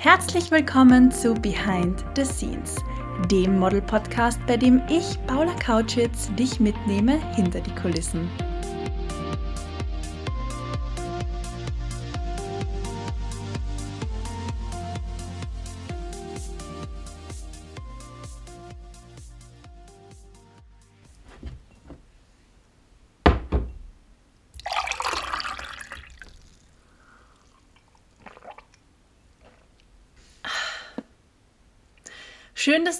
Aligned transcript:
Herzlich 0.00 0.52
willkommen 0.52 1.10
zu 1.10 1.34
Behind 1.34 2.04
the 2.14 2.24
Scenes, 2.24 2.76
dem 3.32 3.58
Model-Podcast, 3.58 4.38
bei 4.46 4.56
dem 4.56 4.80
ich, 4.88 5.18
Paula 5.26 5.52
Kautschitz, 5.54 6.32
dich 6.36 6.60
mitnehme 6.60 7.18
hinter 7.34 7.60
die 7.60 7.74
Kulissen. 7.74 8.30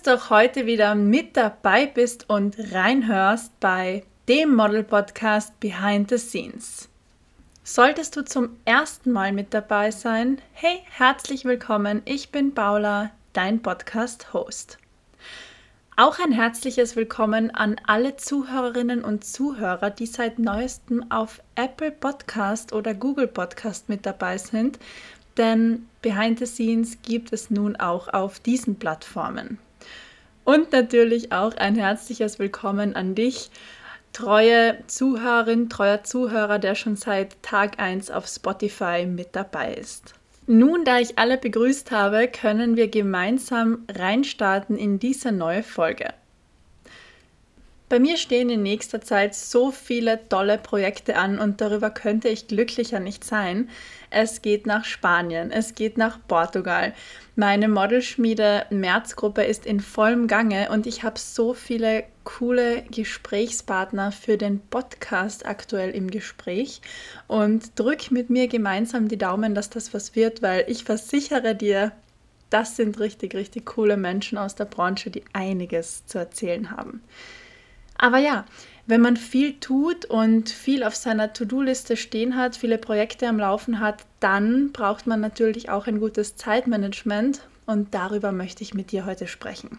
Dass 0.02 0.20
du 0.20 0.30
heute 0.30 0.66
wieder 0.66 0.94
mit 0.94 1.36
dabei 1.36 1.86
bist 1.86 2.28
und 2.28 2.56
reinhörst 2.72 3.58
bei 3.58 4.04
dem 4.28 4.54
Model 4.54 4.84
Podcast 4.84 5.58
Behind 5.58 6.08
the 6.08 6.18
Scenes. 6.18 6.88
Solltest 7.64 8.14
du 8.14 8.24
zum 8.24 8.50
ersten 8.64 9.10
Mal 9.10 9.32
mit 9.32 9.52
dabei 9.54 9.90
sein, 9.90 10.40
hey, 10.52 10.82
herzlich 10.90 11.44
willkommen, 11.44 12.02
ich 12.04 12.30
bin 12.30 12.54
Paula, 12.54 13.10
dein 13.32 13.60
Podcast-Host. 13.60 14.78
Auch 15.96 16.20
ein 16.20 16.30
herzliches 16.32 16.94
Willkommen 16.94 17.50
an 17.50 17.80
alle 17.84 18.16
Zuhörerinnen 18.16 19.02
und 19.02 19.24
Zuhörer, 19.24 19.90
die 19.90 20.06
seit 20.06 20.38
neuestem 20.38 21.10
auf 21.10 21.40
Apple 21.56 21.90
Podcast 21.90 22.72
oder 22.72 22.94
Google 22.94 23.26
Podcast 23.26 23.88
mit 23.88 24.06
dabei 24.06 24.38
sind 24.38 24.78
denn 25.38 25.86
Behind 26.02 26.38
the 26.38 26.46
Scenes 26.46 26.98
gibt 27.02 27.32
es 27.32 27.48
nun 27.48 27.76
auch 27.76 28.08
auf 28.08 28.40
diesen 28.40 28.76
Plattformen. 28.76 29.58
Und 30.48 30.72
natürlich 30.72 31.30
auch 31.30 31.54
ein 31.58 31.74
herzliches 31.74 32.38
Willkommen 32.38 32.96
an 32.96 33.14
dich, 33.14 33.50
treue 34.14 34.78
Zuhörerin, 34.86 35.68
treuer 35.68 36.04
Zuhörer, 36.04 36.58
der 36.58 36.74
schon 36.74 36.96
seit 36.96 37.42
Tag 37.42 37.78
1 37.78 38.10
auf 38.10 38.26
Spotify 38.26 39.04
mit 39.04 39.36
dabei 39.36 39.74
ist. 39.74 40.14
Nun, 40.46 40.86
da 40.86 41.00
ich 41.00 41.18
alle 41.18 41.36
begrüßt 41.36 41.90
habe, 41.90 42.28
können 42.28 42.78
wir 42.78 42.88
gemeinsam 42.88 43.84
reinstarten 43.90 44.78
in 44.78 44.98
diese 44.98 45.32
neue 45.32 45.62
Folge. 45.62 46.14
Bei 47.88 47.98
mir 47.98 48.18
stehen 48.18 48.50
in 48.50 48.62
nächster 48.62 49.00
Zeit 49.00 49.34
so 49.34 49.70
viele 49.70 50.28
tolle 50.28 50.58
Projekte 50.58 51.16
an 51.16 51.38
und 51.38 51.62
darüber 51.62 51.88
könnte 51.88 52.28
ich 52.28 52.46
glücklicher 52.46 53.00
nicht 53.00 53.24
sein. 53.24 53.70
Es 54.10 54.42
geht 54.42 54.66
nach 54.66 54.84
Spanien, 54.84 55.50
es 55.50 55.74
geht 55.74 55.96
nach 55.96 56.18
Portugal. 56.28 56.92
Meine 57.34 57.66
Modelschmiede 57.66 58.66
Märzgruppe 58.68 59.44
ist 59.44 59.64
in 59.64 59.80
vollem 59.80 60.26
Gange 60.26 60.68
und 60.70 60.86
ich 60.86 61.02
habe 61.02 61.18
so 61.18 61.54
viele 61.54 62.04
coole 62.24 62.82
Gesprächspartner 62.90 64.12
für 64.12 64.36
den 64.36 64.60
Podcast 64.60 65.46
aktuell 65.46 65.90
im 65.92 66.10
Gespräch 66.10 66.82
und 67.26 67.78
drück 67.78 68.10
mit 68.10 68.28
mir 68.28 68.48
gemeinsam 68.48 69.08
die 69.08 69.16
Daumen, 69.16 69.54
dass 69.54 69.70
das 69.70 69.94
was 69.94 70.14
wird, 70.14 70.42
weil 70.42 70.66
ich 70.68 70.84
versichere 70.84 71.54
dir, 71.54 71.92
das 72.50 72.76
sind 72.76 73.00
richtig, 73.00 73.34
richtig 73.34 73.64
coole 73.64 73.96
Menschen 73.96 74.36
aus 74.36 74.54
der 74.54 74.66
Branche, 74.66 75.10
die 75.10 75.24
einiges 75.32 76.04
zu 76.04 76.18
erzählen 76.18 76.70
haben. 76.70 77.02
Aber 77.98 78.18
ja, 78.18 78.44
wenn 78.86 79.02
man 79.02 79.16
viel 79.16 79.60
tut 79.60 80.06
und 80.06 80.48
viel 80.48 80.82
auf 80.82 80.96
seiner 80.96 81.32
To-Do-Liste 81.32 81.96
stehen 81.96 82.36
hat, 82.36 82.56
viele 82.56 82.78
Projekte 82.78 83.28
am 83.28 83.38
Laufen 83.38 83.80
hat, 83.80 84.06
dann 84.20 84.72
braucht 84.72 85.06
man 85.06 85.20
natürlich 85.20 85.68
auch 85.68 85.86
ein 85.86 86.00
gutes 86.00 86.36
Zeitmanagement 86.36 87.42
und 87.66 87.92
darüber 87.92 88.32
möchte 88.32 88.62
ich 88.62 88.72
mit 88.72 88.92
dir 88.92 89.04
heute 89.04 89.26
sprechen. 89.26 89.78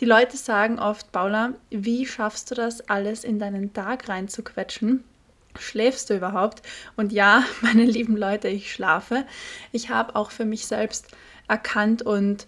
Die 0.00 0.06
Leute 0.06 0.36
sagen 0.36 0.78
oft, 0.78 1.12
Paula, 1.12 1.54
wie 1.70 2.06
schaffst 2.06 2.50
du 2.50 2.54
das 2.54 2.88
alles 2.88 3.22
in 3.22 3.38
deinen 3.38 3.72
Tag 3.74 4.08
reinzuquetschen? 4.08 5.04
Schläfst 5.58 6.10
du 6.10 6.16
überhaupt? 6.16 6.62
Und 6.96 7.12
ja, 7.12 7.44
meine 7.60 7.84
lieben 7.84 8.16
Leute, 8.16 8.48
ich 8.48 8.72
schlafe. 8.72 9.24
Ich 9.72 9.90
habe 9.90 10.16
auch 10.16 10.30
für 10.30 10.44
mich 10.44 10.66
selbst 10.66 11.08
erkannt 11.48 12.02
und 12.02 12.46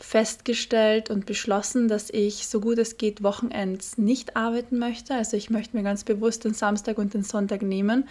festgestellt 0.00 1.10
und 1.10 1.26
beschlossen, 1.26 1.86
dass 1.86 2.10
ich 2.10 2.48
so 2.48 2.60
gut 2.60 2.78
es 2.78 2.96
geht 2.96 3.22
Wochenends 3.22 3.98
nicht 3.98 4.34
arbeiten 4.34 4.78
möchte. 4.78 5.14
Also 5.14 5.36
ich 5.36 5.50
möchte 5.50 5.76
mir 5.76 5.82
ganz 5.82 6.04
bewusst 6.04 6.44
den 6.44 6.54
Samstag 6.54 6.98
und 6.98 7.14
den 7.14 7.22
Sonntag 7.22 7.62
nehmen. 7.62 8.08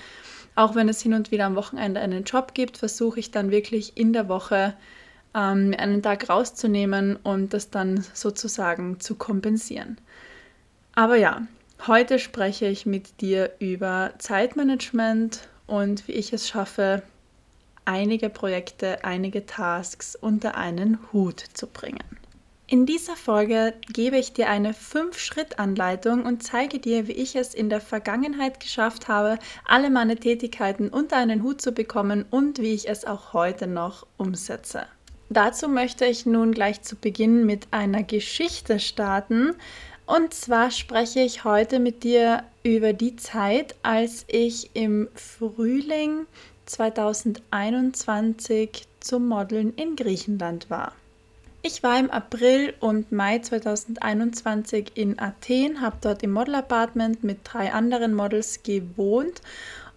Auch 0.55 0.75
wenn 0.75 0.87
es 0.87 1.01
hin 1.01 1.13
und 1.13 1.31
wieder 1.31 1.45
am 1.45 1.55
Wochenende 1.55 1.99
einen 1.99 2.23
Job 2.23 2.53
gibt, 2.53 2.77
versuche 2.77 3.19
ich 3.19 3.31
dann 3.31 3.49
wirklich 3.49 3.97
in 3.97 4.13
der 4.13 4.29
Woche 4.29 4.75
ähm, 5.33 5.73
einen 5.77 6.01
Tag 6.03 6.29
rauszunehmen 6.29 7.17
und 7.17 7.53
das 7.53 7.71
dann 7.71 8.05
sozusagen 8.13 8.99
zu 8.99 9.15
kompensieren. 9.15 9.97
Aber 10.93 11.15
ja, 11.15 11.47
heute 11.87 12.19
spreche 12.19 12.67
ich 12.67 12.85
mit 12.85 13.21
dir 13.21 13.51
über 13.59 14.13
Zeitmanagement 14.19 15.47
und 15.65 16.07
wie 16.07 16.13
ich 16.13 16.33
es 16.33 16.47
schaffe, 16.47 17.03
einige 17.85 18.29
Projekte, 18.29 19.03
einige 19.03 19.45
Tasks 19.45 20.15
unter 20.15 20.55
einen 20.55 20.99
Hut 21.11 21.43
zu 21.53 21.67
bringen. 21.67 22.03
In 22.71 22.85
dieser 22.85 23.15
Folge 23.15 23.73
gebe 23.91 24.17
ich 24.17 24.33
dir 24.33 24.47
eine 24.47 24.73
5-Schritt-Anleitung 24.73 26.23
und 26.23 26.43
zeige 26.43 26.77
dir, 26.77 27.07
wie 27.07 27.13
ich 27.13 27.35
es 27.35 27.55
in 27.55 27.67
der 27.67 27.81
Vergangenheit 27.81 28.59
geschafft 28.59 29.07
habe, 29.07 29.39
alle 29.65 29.89
meine 29.89 30.17
Tätigkeiten 30.17 30.89
unter 30.89 31.17
einen 31.17 31.41
Hut 31.41 31.61
zu 31.61 31.71
bekommen 31.71 32.25
und 32.29 32.59
wie 32.59 32.75
ich 32.75 32.87
es 32.87 33.05
auch 33.05 33.33
heute 33.33 33.65
noch 33.65 34.05
umsetze. 34.17 34.85
Dazu 35.29 35.67
möchte 35.67 36.05
ich 36.05 36.27
nun 36.27 36.51
gleich 36.51 36.83
zu 36.83 36.95
Beginn 36.95 37.43
mit 37.47 37.67
einer 37.71 38.03
Geschichte 38.03 38.79
starten. 38.79 39.55
Und 40.05 40.35
zwar 40.35 40.69
spreche 40.69 41.21
ich 41.21 41.43
heute 41.43 41.79
mit 41.79 42.03
dir 42.03 42.43
über 42.61 42.93
die 42.93 43.15
Zeit, 43.15 43.75
als 43.81 44.25
ich 44.27 44.75
im 44.75 45.07
Frühling 45.15 46.27
2021 46.69 48.85
zum 48.99 49.27
Modeln 49.27 49.73
in 49.75 49.95
Griechenland 49.95 50.69
war. 50.69 50.93
Ich 51.61 51.83
war 51.83 51.99
im 51.99 52.09
April 52.09 52.73
und 52.79 53.11
Mai 53.11 53.39
2021 53.39 54.93
in 54.95 55.19
Athen, 55.19 55.81
habe 55.81 55.97
dort 55.99 56.23
im 56.23 56.31
Model-Apartment 56.31 57.23
mit 57.23 57.39
drei 57.43 57.73
anderen 57.73 58.13
Models 58.13 58.63
gewohnt 58.63 59.41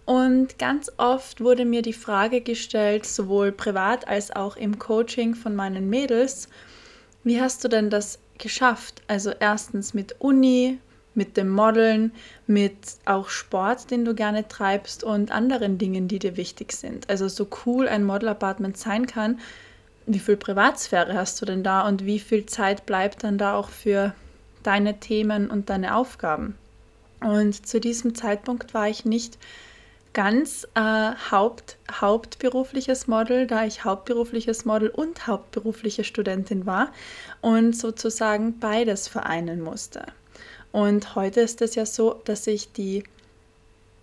und 0.05 0.59
ganz 0.59 0.91
oft 0.97 1.39
wurde 1.39 1.63
mir 1.63 1.81
die 1.81 1.93
Frage 1.93 2.41
gestellt, 2.41 3.05
sowohl 3.05 3.53
privat 3.53 4.07
als 4.07 4.35
auch 4.35 4.57
im 4.57 4.77
Coaching 4.77 5.35
von 5.35 5.55
meinen 5.55 5.89
Mädels, 5.89 6.49
wie 7.23 7.39
hast 7.39 7.63
du 7.63 7.69
denn 7.69 7.89
das 7.89 8.19
geschafft? 8.37 9.01
Also 9.07 9.31
erstens 9.39 9.93
mit 9.93 10.19
Uni, 10.19 10.79
mit 11.15 11.37
dem 11.37 11.49
Modeln, 11.49 12.11
mit 12.47 12.75
auch 13.05 13.29
Sport, 13.29 13.91
den 13.91 14.05
du 14.05 14.15
gerne 14.15 14.47
treibst 14.47 15.03
und 15.03 15.31
anderen 15.31 15.77
Dingen, 15.77 16.07
die 16.07 16.19
dir 16.19 16.37
wichtig 16.37 16.73
sind. 16.73 17.09
Also 17.09 17.27
so 17.27 17.47
cool 17.65 17.87
ein 17.87 18.03
Model-Apartment 18.03 18.77
sein 18.77 19.05
kann, 19.05 19.39
wie 20.05 20.19
viel 20.19 20.37
Privatsphäre 20.37 21.13
hast 21.13 21.41
du 21.41 21.45
denn 21.45 21.63
da 21.63 21.87
und 21.87 22.05
wie 22.05 22.19
viel 22.19 22.45
Zeit 22.45 22.85
bleibt 22.85 23.23
dann 23.23 23.37
da 23.37 23.55
auch 23.55 23.69
für 23.69 24.13
deine 24.63 24.99
Themen 24.99 25.49
und 25.49 25.69
deine 25.69 25.95
Aufgaben? 25.95 26.57
Und 27.21 27.65
zu 27.65 27.79
diesem 27.79 28.15
Zeitpunkt 28.15 28.73
war 28.73 28.89
ich 28.89 29.05
nicht 29.05 29.37
ganz 30.11 30.67
äh, 30.75 31.11
Haupt, 31.31 31.77
hauptberufliches 31.89 33.07
Model, 33.07 33.47
da 33.47 33.65
ich 33.65 33.83
hauptberufliches 33.83 34.65
Model 34.65 34.89
und 34.89 35.25
hauptberufliche 35.25 36.03
Studentin 36.03 36.65
war 36.65 36.91
und 37.41 37.75
sozusagen 37.75 38.59
beides 38.59 39.07
vereinen 39.07 39.61
musste. 39.61 40.05
Und 40.73 41.13
heute 41.13 41.41
ist 41.41 41.61
es 41.61 41.75
ja 41.75 41.85
so, 41.85 42.19
dass 42.25 42.47
ich 42.47 42.73
die 42.73 43.03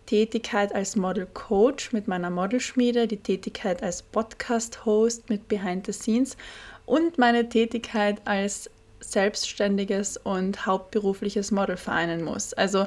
Tätigkeit 0.07 0.73
als 0.73 0.95
Model 0.95 1.27
Coach 1.35 1.93
mit 1.93 2.07
meiner 2.07 2.31
Modelschmiede, 2.31 3.09
die 3.09 3.17
Tätigkeit 3.17 3.83
als 3.83 4.03
Podcast 4.03 4.87
Host 4.87 5.29
mit 5.29 5.49
Behind 5.49 5.85
the 5.85 5.93
Scenes 5.93 6.37
und 6.87 7.19
meine 7.19 7.49
Tätigkeit 7.49 8.23
als 8.25 8.71
selbstständiges 9.01 10.17
und 10.17 10.65
hauptberufliches 10.65 11.51
Model 11.51 11.77
vereinen 11.77 12.23
muss. 12.23 12.55
Also 12.55 12.87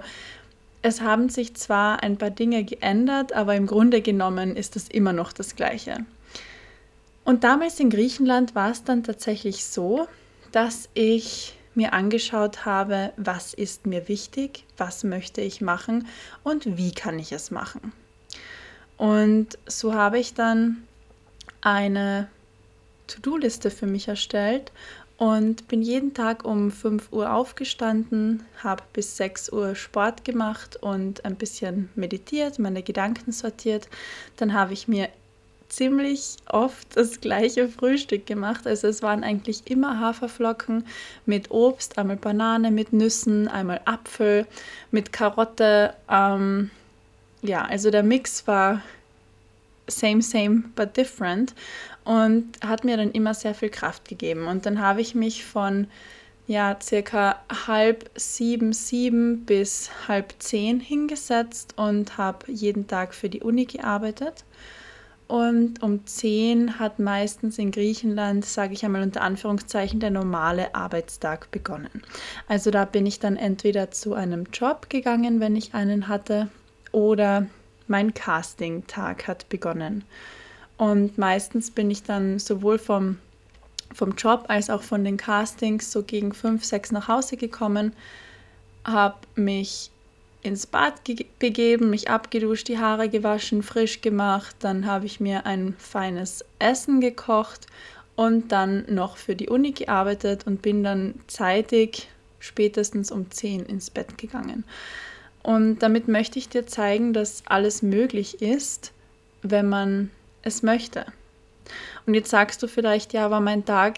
es 0.81 1.01
haben 1.01 1.27
sich 1.27 1.53
zwar 1.55 2.03
ein 2.03 2.17
paar 2.17 2.31
Dinge 2.31 2.63
geändert, 2.63 3.33
aber 3.33 3.53
im 3.55 3.67
Grunde 3.67 4.01
genommen 4.01 4.55
ist 4.55 4.77
es 4.77 4.87
immer 4.87 5.11
noch 5.11 5.33
das 5.33 5.57
Gleiche. 5.57 6.05
Und 7.25 7.43
damals 7.43 7.81
in 7.81 7.89
Griechenland 7.89 8.55
war 8.55 8.71
es 8.71 8.85
dann 8.85 9.03
tatsächlich 9.03 9.65
so, 9.65 10.07
dass 10.53 10.87
ich 10.93 11.57
mir 11.75 11.93
angeschaut 11.93 12.65
habe, 12.65 13.13
was 13.17 13.53
ist 13.53 13.85
mir 13.85 14.07
wichtig, 14.07 14.65
was 14.77 15.03
möchte 15.03 15.41
ich 15.41 15.61
machen 15.61 16.07
und 16.43 16.77
wie 16.77 16.91
kann 16.91 17.19
ich 17.19 17.31
es 17.31 17.51
machen. 17.51 17.93
Und 18.97 19.57
so 19.65 19.93
habe 19.93 20.19
ich 20.19 20.33
dann 20.33 20.83
eine 21.61 22.27
To-Do-Liste 23.07 23.71
für 23.71 23.87
mich 23.87 24.07
erstellt 24.07 24.71
und 25.17 25.67
bin 25.67 25.81
jeden 25.81 26.13
Tag 26.13 26.43
um 26.43 26.71
5 26.71 27.11
Uhr 27.11 27.33
aufgestanden, 27.33 28.43
habe 28.61 28.83
bis 28.93 29.17
6 29.17 29.51
Uhr 29.51 29.75
Sport 29.75 30.25
gemacht 30.25 30.77
und 30.77 31.23
ein 31.25 31.35
bisschen 31.35 31.89
meditiert, 31.95 32.59
meine 32.59 32.83
Gedanken 32.83 33.31
sortiert. 33.31 33.87
Dann 34.37 34.53
habe 34.53 34.73
ich 34.73 34.87
mir 34.87 35.09
ziemlich 35.75 36.37
oft 36.49 36.95
das 36.95 37.21
gleiche 37.21 37.67
Frühstück 37.67 38.25
gemacht. 38.25 38.67
Also 38.67 38.87
es 38.87 39.01
waren 39.01 39.23
eigentlich 39.23 39.63
immer 39.65 39.99
Haferflocken 39.99 40.85
mit 41.25 41.51
Obst, 41.51 41.97
einmal 41.97 42.17
Banane 42.17 42.71
mit 42.71 42.93
Nüssen, 42.93 43.47
einmal 43.47 43.81
Apfel 43.85 44.45
mit 44.91 45.11
Karotte. 45.11 45.93
Ähm, 46.09 46.69
ja, 47.41 47.63
also 47.65 47.91
der 47.91 48.03
Mix 48.03 48.47
war 48.47 48.81
same, 49.87 50.21
same, 50.21 50.63
but 50.75 50.95
different 50.95 51.53
und 52.05 52.45
hat 52.65 52.83
mir 52.83 52.97
dann 52.97 53.11
immer 53.11 53.33
sehr 53.33 53.53
viel 53.53 53.69
Kraft 53.69 54.07
gegeben. 54.07 54.47
Und 54.47 54.65
dann 54.65 54.79
habe 54.79 55.01
ich 55.01 55.15
mich 55.15 55.45
von 55.45 55.87
ja, 56.45 56.77
circa 56.81 57.41
halb 57.67 58.09
sieben, 58.15 58.73
sieben 58.73 59.45
bis 59.45 59.89
halb 60.07 60.33
zehn 60.39 60.79
hingesetzt 60.79 61.73
und 61.77 62.17
habe 62.17 62.51
jeden 62.51 62.87
Tag 62.87 63.13
für 63.13 63.29
die 63.29 63.41
Uni 63.41 63.65
gearbeitet. 63.65 64.43
Und 65.27 65.81
um 65.81 66.05
zehn 66.05 66.79
hat 66.79 66.99
meistens 66.99 67.57
in 67.57 67.71
Griechenland, 67.71 68.45
sage 68.45 68.73
ich 68.73 68.83
einmal 68.85 69.01
unter 69.01 69.21
Anführungszeichen, 69.21 69.99
der 69.99 70.11
normale 70.11 70.75
Arbeitstag 70.75 71.49
begonnen. 71.49 72.03
Also 72.47 72.71
da 72.71 72.85
bin 72.85 73.05
ich 73.05 73.19
dann 73.19 73.37
entweder 73.37 73.89
zu 73.89 74.13
einem 74.13 74.45
Job 74.53 74.89
gegangen, 74.89 75.39
wenn 75.39 75.55
ich 75.55 75.73
einen 75.73 76.07
hatte, 76.07 76.49
oder 76.91 77.47
mein 77.87 78.13
Casting-Tag 78.13 79.27
hat 79.27 79.49
begonnen. 79.49 80.03
Und 80.77 81.17
meistens 81.17 81.71
bin 81.71 81.91
ich 81.91 82.03
dann 82.03 82.39
sowohl 82.39 82.77
vom, 82.77 83.17
vom 83.93 84.15
Job 84.15 84.45
als 84.47 84.69
auch 84.69 84.83
von 84.83 85.03
den 85.03 85.17
Castings 85.17 85.91
so 85.91 86.03
gegen 86.03 86.33
fünf, 86.33 86.63
sechs 86.63 86.91
nach 86.91 87.07
Hause 87.07 87.37
gekommen, 87.37 87.93
habe 88.83 89.17
mich 89.35 89.91
ins 90.43 90.67
Bad 90.67 91.01
begeben, 91.39 91.89
mich 91.89 92.09
abgeduscht, 92.09 92.67
die 92.67 92.77
Haare 92.77 93.09
gewaschen, 93.09 93.63
frisch 93.63 94.01
gemacht. 94.01 94.55
Dann 94.59 94.85
habe 94.85 95.05
ich 95.05 95.19
mir 95.19 95.45
ein 95.45 95.75
feines 95.79 96.43
Essen 96.59 97.01
gekocht 97.01 97.67
und 98.15 98.51
dann 98.51 98.85
noch 98.93 99.17
für 99.17 99.35
die 99.35 99.49
Uni 99.49 99.71
gearbeitet 99.71 100.45
und 100.45 100.61
bin 100.61 100.83
dann 100.83 101.15
zeitig, 101.27 102.09
spätestens 102.39 103.09
um 103.09 103.31
10 103.31 103.65
ins 103.65 103.89
Bett 103.89 104.17
gegangen. 104.17 104.65
Und 105.41 105.79
damit 105.79 106.07
möchte 106.07 106.39
ich 106.39 106.49
dir 106.49 106.67
zeigen, 106.67 107.13
dass 107.13 107.43
alles 107.47 107.81
möglich 107.81 108.41
ist, 108.41 108.91
wenn 109.41 109.67
man 109.67 110.11
es 110.41 110.61
möchte. 110.61 111.05
Und 112.05 112.13
jetzt 112.13 112.29
sagst 112.29 112.61
du 112.61 112.67
vielleicht, 112.67 113.13
ja, 113.13 113.25
aber 113.25 113.39
mein 113.39 113.65
Tag 113.65 113.97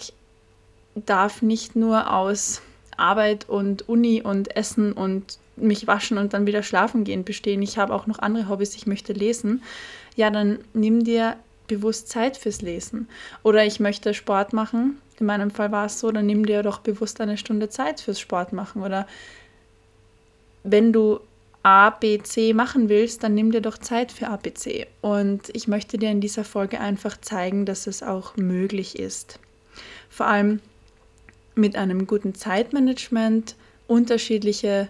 darf 0.93 1.41
nicht 1.41 1.75
nur 1.75 2.13
aus 2.13 2.61
Arbeit 2.97 3.49
und 3.49 3.89
Uni 3.89 4.21
und 4.21 4.55
Essen 4.55 4.93
und 4.93 5.39
mich 5.57 5.87
waschen 5.87 6.17
und 6.17 6.33
dann 6.33 6.47
wieder 6.47 6.63
schlafen 6.63 7.03
gehen 7.03 7.23
bestehen. 7.23 7.61
Ich 7.61 7.77
habe 7.77 7.93
auch 7.93 8.07
noch 8.07 8.19
andere 8.19 8.49
Hobbys, 8.49 8.75
ich 8.75 8.87
möchte 8.87 9.13
lesen. 9.13 9.63
Ja, 10.15 10.29
dann 10.29 10.59
nimm 10.73 11.03
dir 11.03 11.35
bewusst 11.67 12.09
Zeit 12.09 12.37
fürs 12.37 12.61
Lesen. 12.61 13.07
Oder 13.43 13.65
ich 13.65 13.79
möchte 13.79 14.13
Sport 14.13 14.53
machen. 14.53 15.01
In 15.19 15.25
meinem 15.25 15.51
Fall 15.51 15.71
war 15.71 15.85
es 15.85 15.99
so, 15.99 16.11
dann 16.11 16.25
nimm 16.25 16.45
dir 16.45 16.63
doch 16.63 16.79
bewusst 16.79 17.21
eine 17.21 17.37
Stunde 17.37 17.69
Zeit 17.69 18.01
fürs 18.01 18.19
Sport 18.19 18.53
machen. 18.53 18.83
Oder 18.83 19.07
wenn 20.63 20.91
du 20.91 21.19
A, 21.63 21.89
B, 21.89 22.19
C 22.19 22.53
machen 22.53 22.89
willst, 22.89 23.23
dann 23.23 23.33
nimm 23.33 23.51
dir 23.51 23.61
doch 23.61 23.77
Zeit 23.77 24.11
für 24.11 24.27
A, 24.27 24.35
B, 24.35 24.53
C. 24.53 24.87
Und 25.01 25.49
ich 25.53 25.67
möchte 25.67 25.97
dir 25.97 26.11
in 26.11 26.21
dieser 26.21 26.43
Folge 26.43 26.79
einfach 26.79 27.19
zeigen, 27.19 27.65
dass 27.65 27.87
es 27.87 28.03
auch 28.03 28.35
möglich 28.35 28.99
ist. 28.99 29.39
Vor 30.09 30.27
allem 30.27 30.59
mit 31.55 31.75
einem 31.75 32.05
guten 32.05 32.35
Zeitmanagement 32.35 33.55
unterschiedliche 33.87 34.89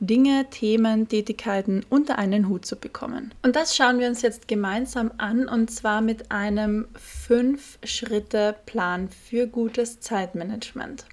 Dinge, 0.00 0.46
Themen, 0.50 1.08
Tätigkeiten 1.08 1.86
unter 1.88 2.18
einen 2.18 2.48
Hut 2.48 2.66
zu 2.66 2.76
bekommen. 2.76 3.32
Und 3.42 3.56
das 3.56 3.74
schauen 3.74 3.98
wir 3.98 4.08
uns 4.08 4.22
jetzt 4.22 4.48
gemeinsam 4.48 5.10
an 5.18 5.48
und 5.48 5.70
zwar 5.70 6.00
mit 6.00 6.30
einem 6.30 6.86
Fünf-Schritte-Plan 6.94 9.08
für 9.08 9.46
gutes 9.46 10.00
Zeitmanagement. 10.00 11.06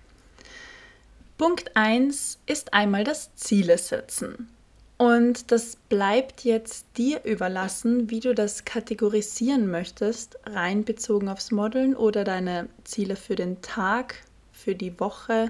Punkt 1.37 1.75
1 1.75 2.39
ist 2.45 2.73
einmal 2.73 3.03
das 3.03 3.35
Ziele 3.35 3.77
setzen. 3.77 4.49
Und 4.97 5.51
das 5.51 5.75
bleibt 5.89 6.43
jetzt 6.43 6.85
dir 6.97 7.23
überlassen, 7.25 8.09
wie 8.09 8.19
du 8.19 8.35
das 8.35 8.63
kategorisieren 8.63 9.69
möchtest, 9.69 10.37
rein 10.45 10.85
bezogen 10.85 11.29
aufs 11.29 11.51
Modeln 11.51 11.95
oder 11.95 12.23
deine 12.23 12.69
Ziele 12.83 13.15
für 13.15 13.35
den 13.35 13.61
Tag, 13.61 14.23
für 14.51 14.75
die 14.75 14.99
Woche, 14.99 15.49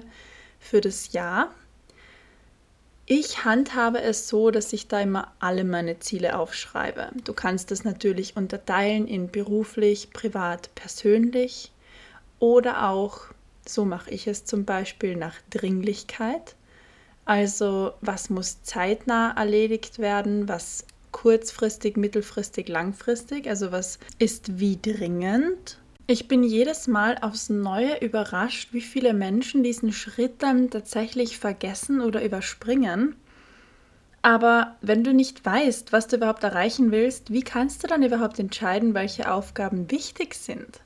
für 0.58 0.80
das 0.80 1.12
Jahr. 1.12 1.54
Ich 3.06 3.44
handhabe 3.44 4.00
es 4.00 4.28
so, 4.28 4.50
dass 4.50 4.72
ich 4.72 4.88
da 4.88 5.00
immer 5.00 5.32
alle 5.38 5.64
meine 5.64 5.98
Ziele 5.98 6.38
aufschreibe. 6.38 7.10
Du 7.24 7.34
kannst 7.34 7.70
das 7.70 7.84
natürlich 7.84 8.34
unterteilen 8.36 9.06
in 9.06 9.30
beruflich, 9.30 10.10
privat, 10.10 10.74
persönlich 10.74 11.70
oder 12.38 12.88
auch, 12.88 13.26
so 13.66 13.84
mache 13.84 14.10
ich 14.10 14.26
es 14.26 14.46
zum 14.46 14.64
Beispiel, 14.64 15.16
nach 15.16 15.34
Dringlichkeit. 15.50 16.54
Also 17.26 17.92
was 18.00 18.30
muss 18.30 18.62
zeitnah 18.62 19.34
erledigt 19.36 19.98
werden, 19.98 20.48
was 20.48 20.86
kurzfristig, 21.12 21.96
mittelfristig, 21.96 22.68
langfristig, 22.68 23.48
also 23.48 23.70
was 23.70 23.98
ist 24.18 24.58
wie 24.58 24.78
dringend. 24.80 25.78
Ich 26.06 26.28
bin 26.28 26.42
jedes 26.42 26.86
Mal 26.86 27.16
aufs 27.22 27.48
Neue 27.48 27.98
überrascht, 28.00 28.74
wie 28.74 28.82
viele 28.82 29.14
Menschen 29.14 29.62
diesen 29.62 29.90
Schritt 29.90 30.42
dann 30.42 30.68
tatsächlich 30.68 31.38
vergessen 31.38 32.02
oder 32.02 32.22
überspringen. 32.22 33.16
Aber 34.20 34.76
wenn 34.82 35.02
du 35.02 35.14
nicht 35.14 35.44
weißt, 35.46 35.92
was 35.92 36.06
du 36.06 36.16
überhaupt 36.16 36.44
erreichen 36.44 36.92
willst, 36.92 37.32
wie 37.32 37.42
kannst 37.42 37.82
du 37.82 37.86
dann 37.86 38.02
überhaupt 38.02 38.38
entscheiden, 38.38 38.92
welche 38.92 39.32
Aufgaben 39.32 39.90
wichtig 39.90 40.34
sind? 40.34 40.80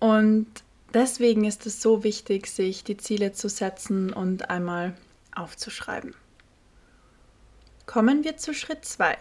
Und 0.00 0.48
deswegen 0.92 1.44
ist 1.44 1.64
es 1.66 1.80
so 1.80 2.02
wichtig, 2.02 2.48
sich 2.48 2.82
die 2.82 2.96
Ziele 2.96 3.32
zu 3.32 3.48
setzen 3.48 4.12
und 4.12 4.50
einmal 4.50 4.94
aufzuschreiben. 5.32 6.14
Kommen 7.86 8.24
wir 8.24 8.36
zu 8.36 8.52
Schritt 8.52 8.84
2 8.84 9.16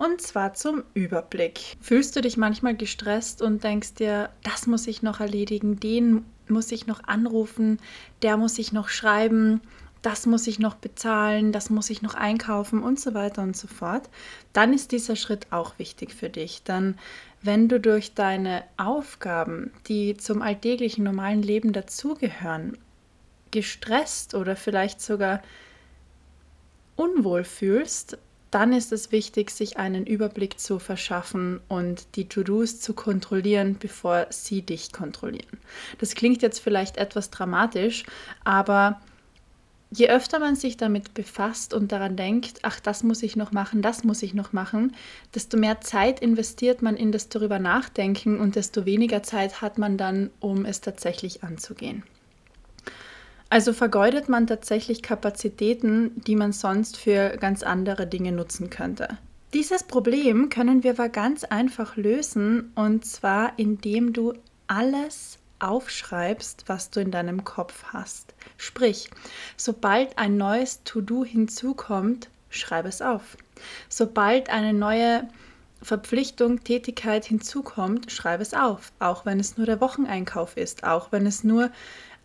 und 0.00 0.22
zwar 0.22 0.54
zum 0.54 0.82
Überblick. 0.94 1.76
Fühlst 1.82 2.16
du 2.16 2.22
dich 2.22 2.38
manchmal 2.38 2.74
gestresst 2.74 3.42
und 3.42 3.62
denkst 3.62 3.94
dir, 3.94 4.30
das 4.42 4.66
muss 4.66 4.86
ich 4.86 5.02
noch 5.02 5.20
erledigen, 5.20 5.78
den 5.78 6.24
muss 6.48 6.72
ich 6.72 6.86
noch 6.86 7.04
anrufen, 7.04 7.78
der 8.22 8.38
muss 8.38 8.58
ich 8.58 8.72
noch 8.72 8.88
schreiben, 8.88 9.60
das 10.00 10.24
muss 10.24 10.46
ich 10.46 10.58
noch 10.58 10.74
bezahlen, 10.74 11.52
das 11.52 11.68
muss 11.68 11.90
ich 11.90 12.00
noch 12.00 12.14
einkaufen 12.14 12.82
und 12.82 12.98
so 12.98 13.12
weiter 13.12 13.42
und 13.42 13.58
so 13.58 13.68
fort, 13.68 14.08
dann 14.54 14.72
ist 14.72 14.92
dieser 14.92 15.16
Schritt 15.16 15.48
auch 15.50 15.78
wichtig 15.78 16.14
für 16.14 16.30
dich. 16.30 16.62
Dann, 16.64 16.98
wenn 17.42 17.68
du 17.68 17.78
durch 17.78 18.14
deine 18.14 18.64
Aufgaben, 18.78 19.70
die 19.86 20.16
zum 20.16 20.40
alltäglichen 20.40 21.04
normalen 21.04 21.42
Leben 21.42 21.74
dazugehören, 21.74 22.78
gestresst 23.50 24.34
oder 24.34 24.56
vielleicht 24.56 25.02
sogar 25.02 25.42
unwohl 26.96 27.44
fühlst, 27.44 28.16
dann 28.50 28.72
ist 28.72 28.92
es 28.92 29.12
wichtig, 29.12 29.50
sich 29.50 29.76
einen 29.76 30.06
Überblick 30.06 30.58
zu 30.58 30.78
verschaffen 30.78 31.60
und 31.68 32.16
die 32.16 32.28
To-Dos 32.28 32.80
zu 32.80 32.94
kontrollieren, 32.94 33.76
bevor 33.78 34.26
sie 34.30 34.62
dich 34.62 34.92
kontrollieren. 34.92 35.58
Das 35.98 36.14
klingt 36.14 36.42
jetzt 36.42 36.58
vielleicht 36.58 36.96
etwas 36.96 37.30
dramatisch, 37.30 38.04
aber 38.44 39.00
je 39.90 40.08
öfter 40.08 40.38
man 40.38 40.56
sich 40.56 40.76
damit 40.76 41.14
befasst 41.14 41.74
und 41.74 41.92
daran 41.92 42.16
denkt, 42.16 42.60
ach, 42.62 42.80
das 42.80 43.02
muss 43.02 43.22
ich 43.22 43.36
noch 43.36 43.52
machen, 43.52 43.82
das 43.82 44.04
muss 44.04 44.22
ich 44.22 44.34
noch 44.34 44.52
machen, 44.52 44.94
desto 45.34 45.56
mehr 45.56 45.80
Zeit 45.80 46.20
investiert 46.20 46.82
man 46.82 46.96
in 46.96 47.12
das 47.12 47.28
darüber 47.28 47.58
nachdenken 47.58 48.38
und 48.38 48.56
desto 48.56 48.86
weniger 48.86 49.22
Zeit 49.22 49.60
hat 49.60 49.78
man 49.78 49.96
dann, 49.96 50.30
um 50.40 50.64
es 50.64 50.80
tatsächlich 50.80 51.42
anzugehen. 51.42 52.04
Also 53.50 53.72
vergeudet 53.72 54.28
man 54.28 54.46
tatsächlich 54.46 55.02
Kapazitäten, 55.02 56.12
die 56.24 56.36
man 56.36 56.52
sonst 56.52 56.96
für 56.96 57.36
ganz 57.36 57.64
andere 57.64 58.06
Dinge 58.06 58.30
nutzen 58.30 58.70
könnte. 58.70 59.18
Dieses 59.52 59.82
Problem 59.82 60.48
können 60.48 60.84
wir 60.84 60.92
aber 60.92 61.08
ganz 61.08 61.42
einfach 61.42 61.96
lösen 61.96 62.70
und 62.76 63.04
zwar 63.04 63.58
indem 63.58 64.12
du 64.12 64.34
alles 64.68 65.38
aufschreibst, 65.58 66.64
was 66.68 66.90
du 66.90 67.00
in 67.00 67.10
deinem 67.10 67.42
Kopf 67.42 67.84
hast. 67.92 68.34
Sprich, 68.56 69.10
sobald 69.56 70.16
ein 70.16 70.36
neues 70.36 70.84
To-Do 70.84 71.24
hinzukommt, 71.24 72.30
schreib 72.48 72.86
es 72.86 73.02
auf. 73.02 73.36
Sobald 73.88 74.48
eine 74.50 74.72
neue 74.72 75.28
Verpflichtung, 75.82 76.62
Tätigkeit 76.62 77.24
hinzukommt, 77.24 78.12
schreib 78.12 78.40
es 78.40 78.54
auf. 78.54 78.92
Auch 78.98 79.26
wenn 79.26 79.40
es 79.40 79.56
nur 79.56 79.66
der 79.66 79.80
Wocheneinkauf 79.80 80.56
ist, 80.56 80.84
auch 80.84 81.10
wenn 81.10 81.26
es 81.26 81.42
nur 81.42 81.70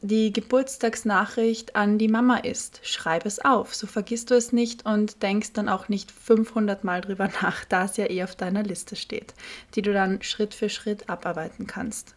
die 0.07 0.31
Geburtstagsnachricht 0.31 1.75
an 1.75 1.97
die 1.97 2.07
Mama 2.07 2.38
ist. 2.38 2.79
Schreib 2.83 3.25
es 3.25 3.43
auf, 3.43 3.74
so 3.74 3.88
vergisst 3.88 4.29
du 4.29 4.35
es 4.35 4.51
nicht 4.51 4.85
und 4.85 5.24
denkst 5.24 5.53
dann 5.53 5.67
auch 5.67 5.89
nicht 5.89 6.12
500 6.12 6.83
Mal 6.83 7.01
drüber 7.01 7.29
nach, 7.41 7.65
da 7.65 7.85
es 7.85 7.97
ja 7.97 8.09
eh 8.09 8.24
auf 8.24 8.35
deiner 8.35 8.63
Liste 8.63 8.95
steht, 8.95 9.33
die 9.74 9.81
du 9.81 9.93
dann 9.93 10.21
Schritt 10.21 10.53
für 10.53 10.69
Schritt 10.69 11.09
abarbeiten 11.09 11.65
kannst. 11.65 12.13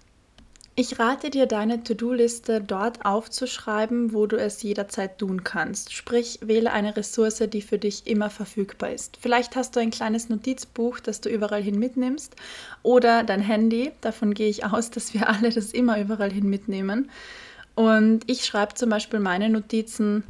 Ich 0.80 1.00
rate 1.00 1.30
dir, 1.30 1.46
deine 1.46 1.82
To-Do-Liste 1.82 2.60
dort 2.60 3.04
aufzuschreiben, 3.04 4.12
wo 4.12 4.26
du 4.26 4.36
es 4.36 4.62
jederzeit 4.62 5.18
tun 5.18 5.42
kannst. 5.42 5.92
Sprich, 5.92 6.38
wähle 6.40 6.70
eine 6.70 6.96
Ressource, 6.96 7.42
die 7.52 7.62
für 7.62 7.78
dich 7.78 8.06
immer 8.06 8.30
verfügbar 8.30 8.92
ist. 8.92 9.16
Vielleicht 9.20 9.56
hast 9.56 9.74
du 9.74 9.80
ein 9.80 9.90
kleines 9.90 10.28
Notizbuch, 10.28 11.00
das 11.00 11.20
du 11.20 11.30
überall 11.30 11.64
hin 11.64 11.80
mitnimmst, 11.80 12.36
oder 12.84 13.24
dein 13.24 13.40
Handy. 13.40 13.90
Davon 14.02 14.34
gehe 14.34 14.48
ich 14.48 14.66
aus, 14.66 14.90
dass 14.92 15.14
wir 15.14 15.28
alle 15.28 15.50
das 15.50 15.72
immer 15.72 15.98
überall 15.98 16.30
hin 16.30 16.48
mitnehmen. 16.48 17.10
Und 17.78 18.22
ich 18.26 18.44
schreibe 18.44 18.74
zum 18.74 18.90
Beispiel 18.90 19.20
meine 19.20 19.48
Notizen 19.48 20.24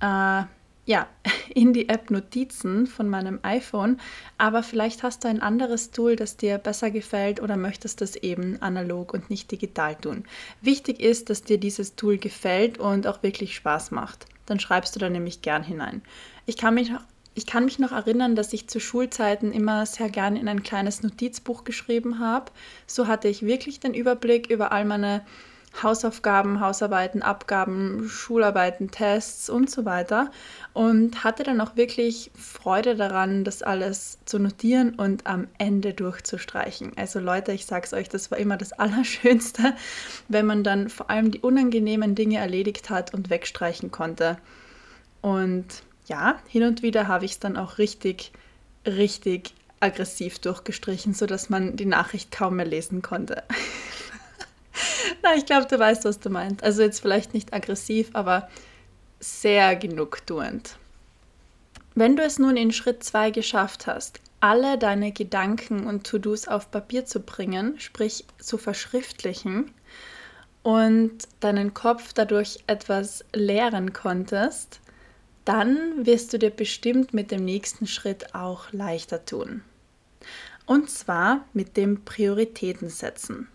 äh, 0.00 0.44
ja, 0.86 1.06
in 1.54 1.74
die 1.74 1.90
App 1.90 2.10
Notizen 2.10 2.86
von 2.86 3.06
meinem 3.06 3.38
iPhone, 3.42 4.00
aber 4.38 4.62
vielleicht 4.62 5.02
hast 5.02 5.22
du 5.24 5.28
ein 5.28 5.42
anderes 5.42 5.90
Tool, 5.90 6.16
das 6.16 6.38
dir 6.38 6.56
besser 6.56 6.90
gefällt 6.90 7.42
oder 7.42 7.58
möchtest 7.58 8.00
das 8.00 8.16
eben 8.16 8.56
analog 8.62 9.12
und 9.12 9.28
nicht 9.28 9.50
digital 9.50 9.94
tun. 9.94 10.24
Wichtig 10.62 11.00
ist, 11.00 11.28
dass 11.28 11.42
dir 11.42 11.58
dieses 11.58 11.96
Tool 11.96 12.16
gefällt 12.16 12.78
und 12.78 13.06
auch 13.06 13.22
wirklich 13.22 13.54
Spaß 13.56 13.90
macht. 13.90 14.24
Dann 14.46 14.58
schreibst 14.58 14.94
du 14.94 15.00
da 15.00 15.10
nämlich 15.10 15.42
gern 15.42 15.62
hinein. 15.62 16.00
Ich 16.46 16.56
kann 16.56 16.72
mich 16.72 16.90
ich 17.34 17.44
kann 17.44 17.66
mich 17.66 17.78
noch 17.78 17.92
erinnern, 17.92 18.36
dass 18.36 18.54
ich 18.54 18.68
zu 18.68 18.80
Schulzeiten 18.80 19.52
immer 19.52 19.84
sehr 19.84 20.08
gern 20.08 20.34
in 20.34 20.48
ein 20.48 20.62
kleines 20.62 21.02
Notizbuch 21.02 21.64
geschrieben 21.64 22.20
habe. 22.20 22.50
So 22.86 23.06
hatte 23.06 23.28
ich 23.28 23.42
wirklich 23.42 23.80
den 23.80 23.92
Überblick 23.92 24.48
über 24.48 24.72
all 24.72 24.86
meine 24.86 25.20
Hausaufgaben, 25.82 26.60
Hausarbeiten, 26.60 27.22
Abgaben, 27.22 28.08
Schularbeiten, 28.08 28.90
Tests 28.90 29.48
und 29.48 29.70
so 29.70 29.84
weiter 29.84 30.30
und 30.72 31.24
hatte 31.24 31.42
dann 31.42 31.60
auch 31.60 31.76
wirklich 31.76 32.30
Freude 32.36 32.96
daran, 32.96 33.44
das 33.44 33.62
alles 33.62 34.18
zu 34.24 34.38
notieren 34.38 34.94
und 34.94 35.26
am 35.26 35.46
Ende 35.58 35.94
durchzustreichen. 35.94 36.92
Also 36.96 37.20
Leute, 37.20 37.52
ich 37.52 37.66
sag's 37.66 37.92
euch, 37.92 38.08
das 38.08 38.30
war 38.30 38.38
immer 38.38 38.56
das 38.56 38.72
Allerschönste, 38.78 39.74
wenn 40.28 40.44
man 40.44 40.64
dann 40.64 40.88
vor 40.88 41.08
allem 41.08 41.30
die 41.30 41.40
unangenehmen 41.40 42.14
Dinge 42.14 42.38
erledigt 42.38 42.90
hat 42.90 43.14
und 43.14 43.30
wegstreichen 43.30 43.90
konnte. 43.90 44.38
Und 45.22 45.66
ja, 46.06 46.40
hin 46.48 46.64
und 46.64 46.82
wieder 46.82 47.06
habe 47.08 47.24
ich 47.24 47.32
es 47.32 47.38
dann 47.38 47.56
auch 47.56 47.78
richtig, 47.78 48.32
richtig 48.84 49.54
aggressiv 49.78 50.38
durchgestrichen, 50.40 51.14
sodass 51.14 51.48
man 51.48 51.76
die 51.76 51.86
Nachricht 51.86 52.30
kaum 52.30 52.56
mehr 52.56 52.66
lesen 52.66 53.00
konnte. 53.02 53.44
Na, 55.22 55.34
ich 55.36 55.46
glaube, 55.46 55.66
du 55.66 55.78
weißt, 55.78 56.04
was 56.04 56.20
du 56.20 56.30
meinst. 56.30 56.62
Also 56.62 56.82
jetzt 56.82 57.00
vielleicht 57.00 57.34
nicht 57.34 57.52
aggressiv, 57.52 58.10
aber 58.12 58.48
sehr 59.18 59.76
genugtuend. 59.76 60.76
Wenn 61.94 62.16
du 62.16 62.22
es 62.22 62.38
nun 62.38 62.56
in 62.56 62.72
Schritt 62.72 63.04
2 63.04 63.30
geschafft 63.30 63.86
hast, 63.86 64.20
alle 64.40 64.78
deine 64.78 65.12
Gedanken 65.12 65.86
und 65.86 66.06
To-Dos 66.06 66.48
auf 66.48 66.70
Papier 66.70 67.04
zu 67.04 67.20
bringen, 67.20 67.78
sprich 67.78 68.24
zu 68.38 68.56
verschriftlichen 68.56 69.72
und 70.62 71.28
deinen 71.40 71.74
Kopf 71.74 72.12
dadurch 72.14 72.60
etwas 72.66 73.24
leeren 73.34 73.92
konntest, 73.92 74.80
dann 75.44 76.06
wirst 76.06 76.32
du 76.32 76.38
dir 76.38 76.50
bestimmt 76.50 77.12
mit 77.12 77.30
dem 77.30 77.44
nächsten 77.44 77.86
Schritt 77.86 78.34
auch 78.34 78.72
leichter 78.72 79.24
tun. 79.24 79.62
Und 80.64 80.88
zwar 80.88 81.44
mit 81.52 81.76
dem 81.76 82.04
Prioritäten 82.04 82.88
setzen. 82.88 83.48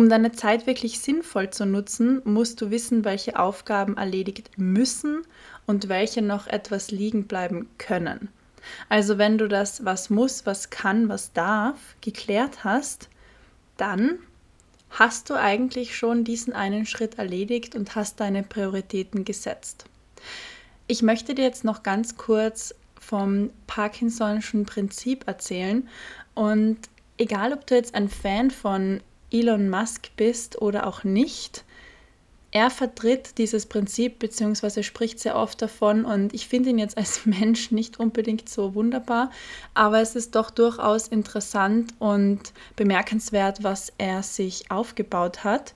Um 0.00 0.08
deine 0.08 0.32
Zeit 0.32 0.66
wirklich 0.66 0.98
sinnvoll 1.00 1.50
zu 1.50 1.66
nutzen, 1.66 2.22
musst 2.24 2.62
du 2.62 2.70
wissen, 2.70 3.04
welche 3.04 3.38
Aufgaben 3.38 3.98
erledigt 3.98 4.50
müssen 4.56 5.26
und 5.66 5.90
welche 5.90 6.22
noch 6.22 6.46
etwas 6.46 6.90
liegen 6.90 7.26
bleiben 7.26 7.68
können. 7.76 8.30
Also 8.88 9.18
wenn 9.18 9.36
du 9.36 9.46
das, 9.46 9.84
was 9.84 10.08
muss, 10.08 10.46
was 10.46 10.70
kann, 10.70 11.10
was 11.10 11.34
darf, 11.34 11.76
geklärt 12.00 12.64
hast, 12.64 13.10
dann 13.76 14.20
hast 14.88 15.28
du 15.28 15.34
eigentlich 15.34 15.94
schon 15.94 16.24
diesen 16.24 16.54
einen 16.54 16.86
Schritt 16.86 17.18
erledigt 17.18 17.76
und 17.76 17.94
hast 17.94 18.20
deine 18.20 18.42
Prioritäten 18.42 19.26
gesetzt. 19.26 19.84
Ich 20.86 21.02
möchte 21.02 21.34
dir 21.34 21.44
jetzt 21.44 21.62
noch 21.62 21.82
ganz 21.82 22.16
kurz 22.16 22.74
vom 22.98 23.50
Parkinson'schen 23.68 24.64
Prinzip 24.64 25.28
erzählen 25.28 25.86
und 26.32 26.78
egal 27.18 27.52
ob 27.52 27.66
du 27.66 27.74
jetzt 27.74 27.94
ein 27.94 28.08
Fan 28.08 28.50
von 28.50 29.02
Elon 29.30 29.68
Musk 29.68 30.10
bist 30.16 30.60
oder 30.60 30.86
auch 30.86 31.04
nicht. 31.04 31.64
Er 32.52 32.68
vertritt 32.70 33.38
dieses 33.38 33.66
Prinzip 33.66 34.18
bzw. 34.18 34.82
spricht 34.82 35.20
sehr 35.20 35.36
oft 35.36 35.62
davon 35.62 36.04
und 36.04 36.34
ich 36.34 36.48
finde 36.48 36.70
ihn 36.70 36.78
jetzt 36.78 36.98
als 36.98 37.24
Mensch 37.26 37.70
nicht 37.70 38.00
unbedingt 38.00 38.48
so 38.48 38.74
wunderbar, 38.74 39.30
aber 39.74 40.00
es 40.00 40.16
ist 40.16 40.34
doch 40.34 40.50
durchaus 40.50 41.06
interessant 41.08 41.94
und 42.00 42.52
bemerkenswert, 42.74 43.62
was 43.62 43.92
er 43.98 44.22
sich 44.22 44.70
aufgebaut 44.70 45.44
hat. 45.44 45.74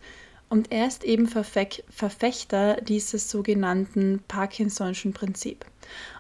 Und 0.51 0.71
er 0.71 0.87
ist 0.87 1.05
eben 1.05 1.27
Verfechter 1.27 2.81
dieses 2.83 3.31
sogenannten 3.31 4.23
Parkinson'schen 4.29 5.13
Prinzip. 5.13 5.65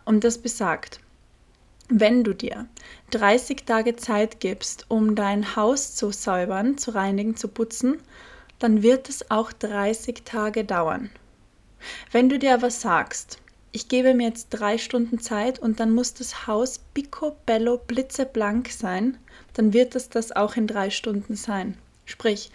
Und 0.04 0.24
das 0.24 0.38
besagt, 0.38 0.98
wenn 1.88 2.24
du 2.24 2.34
dir 2.34 2.66
30 3.10 3.64
Tage 3.64 3.96
Zeit 3.96 4.40
gibst, 4.40 4.86
um 4.88 5.14
dein 5.14 5.56
Haus 5.56 5.94
zu 5.94 6.12
säubern, 6.12 6.78
zu 6.78 6.92
reinigen, 6.92 7.36
zu 7.36 7.48
putzen, 7.48 8.00
dann 8.58 8.82
wird 8.82 9.08
es 9.08 9.30
auch 9.30 9.52
30 9.52 10.22
Tage 10.24 10.64
dauern. 10.64 11.10
Wenn 12.10 12.28
du 12.28 12.38
dir 12.38 12.54
aber 12.54 12.70
sagst, 12.70 13.38
ich 13.72 13.88
gebe 13.88 14.14
mir 14.14 14.28
jetzt 14.28 14.50
drei 14.50 14.78
Stunden 14.78 15.18
Zeit 15.18 15.58
und 15.58 15.80
dann 15.80 15.90
muss 15.90 16.14
das 16.14 16.46
Haus 16.46 16.78
picobello 16.94 17.76
blitzeblank 17.76 18.70
sein, 18.70 19.18
dann 19.52 19.72
wird 19.72 19.94
es 19.96 20.08
das 20.08 20.32
auch 20.32 20.56
in 20.56 20.66
drei 20.66 20.90
Stunden 20.90 21.34
sein. 21.34 21.76
Sprich, 22.06 22.50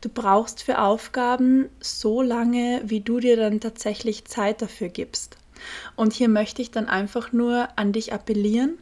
du 0.00 0.08
brauchst 0.08 0.62
für 0.62 0.80
Aufgaben 0.80 1.68
so 1.80 2.22
lange, 2.22 2.82
wie 2.84 3.00
du 3.00 3.20
dir 3.20 3.36
dann 3.36 3.60
tatsächlich 3.60 4.24
Zeit 4.24 4.62
dafür 4.62 4.88
gibst. 4.88 5.36
Und 5.96 6.12
hier 6.12 6.28
möchte 6.28 6.62
ich 6.62 6.70
dann 6.70 6.88
einfach 6.88 7.32
nur 7.32 7.68
an 7.76 7.92
dich 7.92 8.12
appellieren 8.12 8.78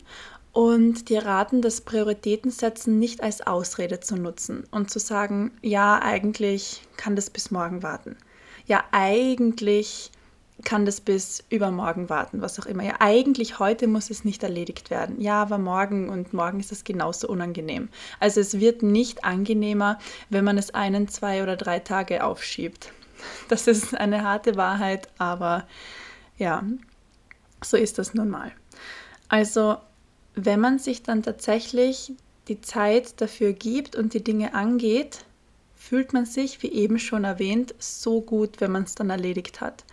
und 0.53 1.09
dir 1.09 1.25
raten, 1.25 1.63
das 1.63 1.81
Prioritätensetzen 1.81 2.99
nicht 2.99 3.23
als 3.23 3.47
Ausrede 3.47 4.01
zu 4.01 4.17
nutzen 4.17 4.65
und 4.71 4.91
zu 4.91 4.99
sagen, 4.99 5.53
ja, 5.63 6.01
eigentlich 6.03 6.83
kann 6.97 7.17
das 7.17 7.31
bis 7.31 7.51
morgen 7.51 7.83
warten. 7.83 8.17
Ja, 8.67 8.85
eigentlich 8.93 10.11
kann 10.65 10.85
das 10.85 11.01
bis 11.01 11.43
übermorgen 11.49 12.09
warten, 12.09 12.41
was 12.41 12.61
auch 12.61 12.67
immer. 12.67 12.85
Ja, 12.85 12.97
eigentlich 13.01 13.59
heute 13.59 13.89
muss 13.89 14.11
es 14.11 14.25
nicht 14.25 14.43
erledigt 14.43 14.91
werden. 14.91 15.21
Ja, 15.21 15.43
aber 15.43 15.59
morgen 15.59 16.09
und 16.09 16.33
morgen 16.33 16.61
ist 16.61 16.71
es 16.71 16.85
genauso 16.85 17.29
unangenehm. 17.29 17.89
Also 18.21 18.41
es 18.41 18.61
wird 18.61 18.83
nicht 18.83 19.25
angenehmer, 19.25 19.99
wenn 20.31 20.45
man 20.45 20.59
es 20.59 20.73
einen, 20.73 21.09
zwei 21.09 21.43
oder 21.43 21.57
drei 21.57 21.79
Tage 21.81 22.23
aufschiebt. 22.23 22.93
Das 23.49 23.67
ist 23.67 23.95
eine 23.95 24.25
harte 24.25 24.57
Wahrheit, 24.57 25.09
aber 25.19 25.67
ja, 26.43 26.65
so 27.63 27.77
ist 27.77 27.99
das 27.99 28.15
nun 28.15 28.29
mal. 28.29 28.51
Also, 29.29 29.77
wenn 30.35 30.59
man 30.59 30.81
sich 30.81 31.05
dann 31.05 31.23
tatsächlich 31.23 32.13
die 32.49 32.61
Zeit 32.61 33.21
dafür 33.21 33.53
gibt 33.53 33.95
und 33.95 34.13
die 34.13 34.25
Dinge 34.25 34.55
angeht, 34.55 35.25
fühlt 35.77 36.13
man 36.13 36.27
sich, 36.27 36.61
wie 36.63 36.73
eben 36.73 36.99
schon 36.99 37.23
erwähnt, 37.23 37.75
so 37.79 38.21
gut, 38.21 38.61
wenn 38.61 38.73
man 38.73 38.83
es 38.83 38.97
dann 38.97 39.11
erledigt 39.11 39.61
hat. 39.61 39.85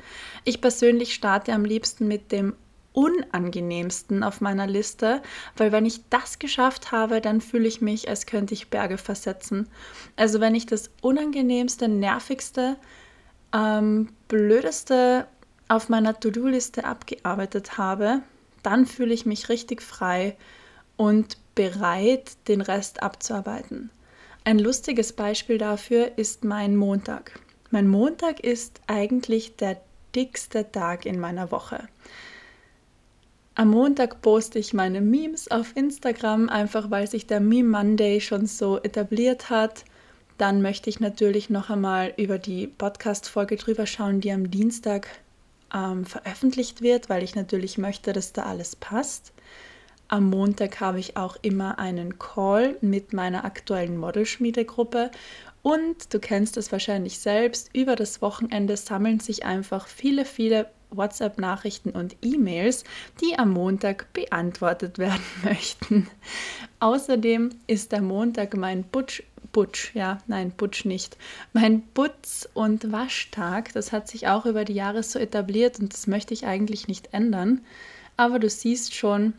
Ich 0.43 0.59
persönlich 0.59 1.13
starte 1.13 1.53
am 1.53 1.65
liebsten 1.65 2.07
mit 2.07 2.31
dem 2.31 2.55
unangenehmsten 2.93 4.23
auf 4.23 4.41
meiner 4.41 4.65
Liste, 4.65 5.21
weil 5.55 5.71
wenn 5.71 5.85
ich 5.85 6.01
das 6.09 6.39
geschafft 6.39 6.91
habe, 6.91 7.21
dann 7.21 7.41
fühle 7.41 7.67
ich 7.67 7.79
mich, 7.79 8.09
als 8.09 8.25
könnte 8.25 8.55
ich 8.55 8.71
Berge 8.71 8.97
versetzen. 8.97 9.67
Also 10.15 10.39
wenn 10.39 10.55
ich 10.55 10.65
das 10.65 10.89
unangenehmste, 11.01 11.87
nervigste, 11.87 12.75
ähm, 13.53 14.09
blödeste 14.27 15.27
auf 15.69 15.87
meiner 15.87 16.19
To-Do-Liste 16.19 16.83
abgearbeitet 16.83 17.77
habe, 17.77 18.21
dann 18.63 18.85
fühle 18.85 19.13
ich 19.13 19.25
mich 19.25 19.47
richtig 19.47 19.81
frei 19.81 20.35
und 20.97 21.37
bereit, 21.55 22.33
den 22.49 22.59
Rest 22.59 23.01
abzuarbeiten. 23.01 23.89
Ein 24.43 24.59
lustiges 24.59 25.13
Beispiel 25.13 25.57
dafür 25.57 26.17
ist 26.17 26.43
mein 26.43 26.75
Montag. 26.75 27.39
Mein 27.71 27.87
Montag 27.87 28.39
ist 28.39 28.81
eigentlich 28.87 29.55
der 29.55 29.79
dickste 30.15 30.71
Tag 30.71 31.05
in 31.05 31.19
meiner 31.19 31.51
Woche. 31.51 31.87
Am 33.53 33.69
Montag 33.69 34.21
poste 34.21 34.57
ich 34.57 34.73
meine 34.73 35.01
Memes 35.01 35.51
auf 35.51 35.75
Instagram, 35.75 36.49
einfach 36.49 36.89
weil 36.89 37.07
sich 37.07 37.27
der 37.27 37.41
Meme 37.41 37.69
Monday 37.69 38.21
schon 38.21 38.47
so 38.47 38.79
etabliert 38.81 39.49
hat. 39.49 39.83
Dann 40.37 40.61
möchte 40.61 40.89
ich 40.89 40.99
natürlich 40.99 41.49
noch 41.49 41.69
einmal 41.69 42.13
über 42.15 42.39
die 42.39 42.67
Podcast-Folge 42.67 43.57
drüber 43.57 43.85
schauen, 43.85 44.21
die 44.21 44.31
am 44.31 44.49
Dienstag 44.49 45.09
ähm, 45.73 46.05
veröffentlicht 46.05 46.81
wird, 46.81 47.09
weil 47.09 47.23
ich 47.23 47.35
natürlich 47.35 47.77
möchte, 47.77 48.13
dass 48.13 48.33
da 48.33 48.43
alles 48.43 48.75
passt. 48.75 49.33
Am 50.07 50.29
Montag 50.29 50.79
habe 50.79 50.99
ich 50.99 51.17
auch 51.17 51.37
immer 51.43 51.77
einen 51.77 52.17
Call 52.17 52.77
mit 52.81 53.13
meiner 53.13 53.45
aktuellen 53.45 53.97
Modelschmiedegruppe 53.97 55.11
und 55.61 56.13
du 56.13 56.19
kennst 56.19 56.57
es 56.57 56.71
wahrscheinlich 56.71 57.19
selbst, 57.19 57.69
über 57.73 57.95
das 57.95 58.21
Wochenende 58.21 58.77
sammeln 58.77 59.19
sich 59.19 59.45
einfach 59.45 59.87
viele, 59.87 60.25
viele 60.25 60.69
WhatsApp-Nachrichten 60.91 61.91
und 61.91 62.15
E-Mails, 62.21 62.83
die 63.21 63.37
am 63.37 63.51
Montag 63.51 64.11
beantwortet 64.13 64.97
werden 64.97 65.23
möchten. 65.43 66.09
Außerdem 66.79 67.51
ist 67.67 67.91
der 67.91 68.01
Montag 68.01 68.55
mein 68.55 68.83
Butch, 68.83 69.23
ja, 69.93 70.19
nein, 70.27 70.51
Butch 70.51 70.85
nicht. 70.85 71.17
Mein 71.53 71.83
Putz- 71.93 72.47
und 72.53 72.91
Waschtag, 72.91 73.73
das 73.73 73.91
hat 73.91 74.07
sich 74.07 74.27
auch 74.27 74.45
über 74.45 74.65
die 74.65 74.73
Jahre 74.73 75.03
so 75.03 75.19
etabliert 75.19 75.79
und 75.79 75.93
das 75.93 76.07
möchte 76.07 76.33
ich 76.33 76.45
eigentlich 76.45 76.87
nicht 76.87 77.13
ändern. 77.13 77.61
Aber 78.17 78.39
du 78.39 78.49
siehst 78.49 78.93
schon, 78.93 79.33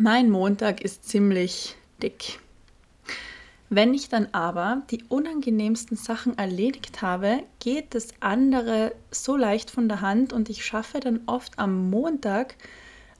mein 0.00 0.30
Montag 0.30 0.80
ist 0.80 1.08
ziemlich 1.08 1.76
dick. 2.02 2.40
Wenn 3.70 3.92
ich 3.92 4.08
dann 4.08 4.28
aber 4.32 4.82
die 4.90 5.04
unangenehmsten 5.08 5.96
Sachen 5.96 6.38
erledigt 6.38 7.02
habe, 7.02 7.42
geht 7.58 7.94
das 7.94 8.08
andere 8.20 8.94
so 9.10 9.36
leicht 9.36 9.70
von 9.70 9.88
der 9.88 10.00
Hand 10.00 10.32
und 10.32 10.48
ich 10.48 10.64
schaffe 10.64 11.00
dann 11.00 11.20
oft 11.26 11.58
am 11.58 11.90
Montag 11.90 12.54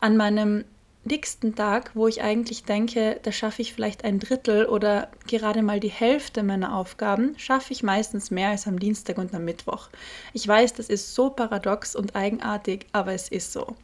an 0.01 0.17
meinem 0.17 0.65
dicksten 1.09 1.55
Tag, 1.55 1.91
wo 1.95 2.07
ich 2.07 2.23
eigentlich 2.23 2.65
denke, 2.65 3.19
da 3.23 3.33
schaffe 3.33 3.63
ich 3.63 3.73
vielleicht 3.73 4.05
ein 4.05 4.19
Drittel 4.19 4.67
oder 4.67 5.09
gerade 5.27 5.63
mal 5.63 5.81
die 5.81 5.91
Hälfte 5.91 6.43
meiner 6.43 6.75
Aufgaben, 6.75 7.35
schaffe 7.39 7.73
ich 7.73 7.83
meistens 7.83 8.31
mehr 8.31 8.51
als 8.51 8.67
am 8.67 8.79
Dienstag 8.79 9.19
und 9.19 9.35
am 9.35 9.45
Mittwoch. 9.45 9.89
Ich 10.33 10.47
weiß, 10.47 10.75
das 10.75 10.89
ist 10.89 11.15
so 11.15 11.31
paradox 11.31 11.97
und 11.97 12.15
eigenartig, 12.15 12.87
aber 12.93 13.13
es 13.13 13.29
ist 13.29 13.53
so. 13.53 13.77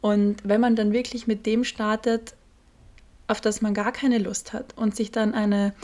Und 0.00 0.36
wenn 0.44 0.60
man 0.60 0.76
dann 0.76 0.92
wirklich 0.92 1.26
mit 1.26 1.46
dem 1.46 1.64
startet, 1.64 2.34
auf 3.26 3.40
das 3.40 3.60
man 3.60 3.74
gar 3.74 3.92
keine 3.92 4.18
Lust 4.18 4.52
hat 4.52 4.76
und 4.76 4.96
sich 4.96 5.10
dann 5.12 5.34
eine, 5.34 5.74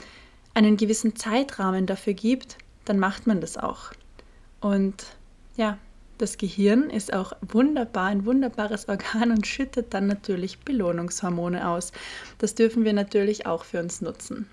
einen 0.53 0.77
gewissen 0.77 1.15
Zeitrahmen 1.15 1.85
dafür 1.85 2.13
gibt, 2.13 2.57
dann 2.85 2.99
macht 2.99 3.27
man 3.27 3.41
das 3.41 3.57
auch. 3.57 3.91
Und 4.61 5.05
ja, 5.55 5.77
das 6.17 6.37
Gehirn 6.37 6.89
ist 6.89 7.13
auch 7.13 7.33
wunderbar, 7.41 8.05
ein 8.05 8.25
wunderbares 8.25 8.87
Organ 8.87 9.31
und 9.31 9.45
schüttet 9.45 9.93
dann 9.93 10.07
natürlich 10.07 10.59
Belohnungshormone 10.59 11.67
aus. 11.67 11.91
Das 12.37 12.55
dürfen 12.55 12.85
wir 12.85 12.93
natürlich 12.93 13.45
auch 13.45 13.63
für 13.63 13.79
uns 13.79 14.01
nutzen. 14.01 14.49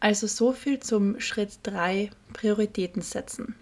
Also 0.00 0.26
so 0.26 0.52
viel 0.52 0.80
zum 0.80 1.20
Schritt 1.20 1.60
3, 1.64 2.10
Prioritäten 2.32 3.02
setzen. 3.02 3.54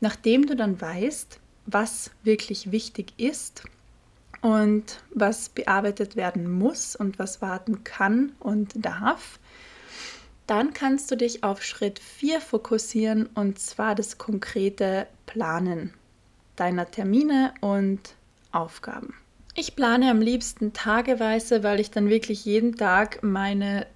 Nachdem 0.00 0.46
du 0.46 0.54
dann 0.54 0.80
weißt, 0.80 1.40
was 1.66 2.10
wirklich 2.22 2.70
wichtig 2.70 3.14
ist 3.16 3.64
und 4.42 5.02
was 5.14 5.48
bearbeitet 5.48 6.14
werden 6.14 6.50
muss 6.50 6.94
und 6.94 7.18
was 7.18 7.40
warten 7.40 7.84
kann 7.84 8.32
und 8.38 8.84
darf, 8.84 9.38
dann 10.46 10.74
kannst 10.74 11.10
du 11.10 11.16
dich 11.16 11.42
auf 11.42 11.62
Schritt 11.62 11.98
4 11.98 12.42
fokussieren 12.42 13.30
und 13.34 13.58
zwar 13.58 13.94
das 13.94 14.18
konkrete 14.18 15.06
Planen 15.24 15.94
deiner 16.56 16.90
Termine 16.90 17.52
und 17.60 18.00
Aufgaben. 18.52 19.14
Ich 19.54 19.76
plane 19.76 20.10
am 20.10 20.20
liebsten 20.20 20.72
tageweise, 20.72 21.62
weil 21.62 21.80
ich 21.80 21.90
dann 21.90 22.08
wirklich 22.08 22.44
jeden 22.44 22.76
Tag 22.76 23.22
meine 23.22 23.86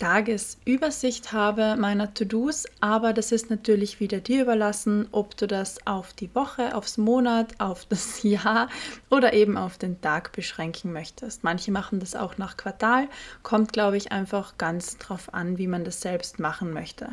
Tagesübersicht 0.00 1.32
habe 1.32 1.76
meiner 1.78 2.14
To-Dos, 2.14 2.64
aber 2.80 3.12
das 3.12 3.32
ist 3.32 3.50
natürlich 3.50 4.00
wieder 4.00 4.20
dir 4.20 4.42
überlassen, 4.42 5.06
ob 5.12 5.36
du 5.36 5.46
das 5.46 5.86
auf 5.86 6.14
die 6.14 6.34
Woche, 6.34 6.74
aufs 6.74 6.96
Monat, 6.96 7.60
auf 7.60 7.84
das 7.84 8.22
Jahr 8.22 8.70
oder 9.10 9.34
eben 9.34 9.58
auf 9.58 9.76
den 9.76 10.00
Tag 10.00 10.32
beschränken 10.32 10.94
möchtest. 10.94 11.44
Manche 11.44 11.70
machen 11.70 12.00
das 12.00 12.16
auch 12.16 12.38
nach 12.38 12.56
Quartal, 12.56 13.08
kommt 13.42 13.74
glaube 13.74 13.98
ich 13.98 14.10
einfach 14.10 14.56
ganz 14.56 14.96
drauf 14.96 15.34
an, 15.34 15.58
wie 15.58 15.66
man 15.66 15.84
das 15.84 16.00
selbst 16.00 16.38
machen 16.38 16.72
möchte. 16.72 17.10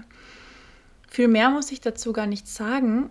Viel 1.10 1.28
mehr 1.28 1.50
muss 1.50 1.74
ich 1.74 1.82
dazu 1.82 2.14
gar 2.14 2.28
nicht 2.28 2.48
sagen, 2.48 3.10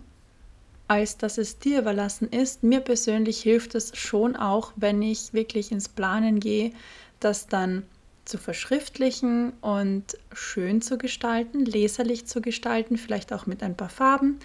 als 0.87 1.17
dass 1.17 1.37
es 1.37 1.59
dir 1.59 1.79
überlassen 1.79 2.29
ist. 2.29 2.63
Mir 2.63 2.79
persönlich 2.79 3.41
hilft 3.41 3.75
es 3.75 3.95
schon 3.97 4.35
auch, 4.35 4.73
wenn 4.75 5.01
ich 5.01 5.33
wirklich 5.33 5.71
ins 5.71 5.89
Planen 5.89 6.39
gehe, 6.39 6.71
das 7.19 7.47
dann 7.47 7.83
zu 8.25 8.37
verschriftlichen 8.37 9.53
und 9.61 10.17
schön 10.33 10.81
zu 10.81 10.97
gestalten, 10.97 11.65
leserlich 11.65 12.25
zu 12.25 12.41
gestalten, 12.41 12.97
vielleicht 12.97 13.31
auch 13.31 13.45
mit 13.45 13.63
ein 13.63 13.77
paar 13.77 13.89
Farben 13.89 14.39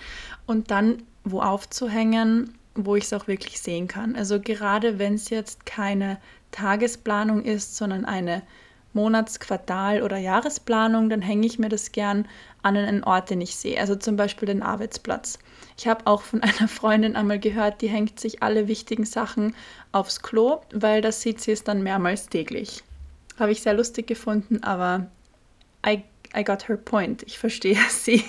und 0.46 0.70
dann 0.70 1.02
wo 1.24 1.40
aufzuhängen, 1.40 2.54
wo 2.74 2.96
ich 2.96 3.04
es 3.04 3.12
auch 3.12 3.26
wirklich 3.26 3.60
sehen 3.60 3.88
kann. 3.88 4.16
Also 4.16 4.40
gerade 4.40 4.98
wenn 4.98 5.14
es 5.14 5.30
jetzt 5.30 5.66
keine 5.66 6.18
Tagesplanung 6.52 7.44
ist, 7.44 7.76
sondern 7.76 8.04
eine 8.04 8.42
Monats-, 8.94 9.40
Quartal- 9.40 10.02
oder 10.02 10.16
Jahresplanung, 10.16 11.08
dann 11.08 11.22
hänge 11.22 11.46
ich 11.46 11.58
mir 11.58 11.68
das 11.68 11.92
gern 11.92 12.26
an 12.62 12.76
einen 12.76 13.04
Ort, 13.04 13.30
den 13.30 13.40
ich 13.40 13.56
sehe. 13.56 13.80
Also 13.80 13.96
zum 13.96 14.16
Beispiel 14.16 14.46
den 14.46 14.62
Arbeitsplatz. 14.62 15.38
Ich 15.78 15.88
habe 15.88 16.06
auch 16.06 16.22
von 16.22 16.42
einer 16.42 16.68
Freundin 16.68 17.16
einmal 17.16 17.38
gehört, 17.38 17.82
die 17.82 17.88
hängt 17.88 18.20
sich 18.20 18.42
alle 18.42 18.68
wichtigen 18.68 19.04
Sachen 19.04 19.54
aufs 19.92 20.22
Klo, 20.22 20.60
weil 20.72 21.00
das 21.00 21.22
sieht 21.22 21.40
sie 21.40 21.52
es 21.52 21.64
dann 21.64 21.82
mehrmals 21.82 22.28
täglich. 22.28 22.82
Habe 23.38 23.52
ich 23.52 23.62
sehr 23.62 23.74
lustig 23.74 24.06
gefunden, 24.06 24.62
aber 24.62 25.06
I, 25.86 26.02
I 26.36 26.44
got 26.44 26.68
her 26.68 26.76
point. 26.76 27.22
Ich 27.24 27.38
verstehe 27.38 27.78
sie. 27.90 28.24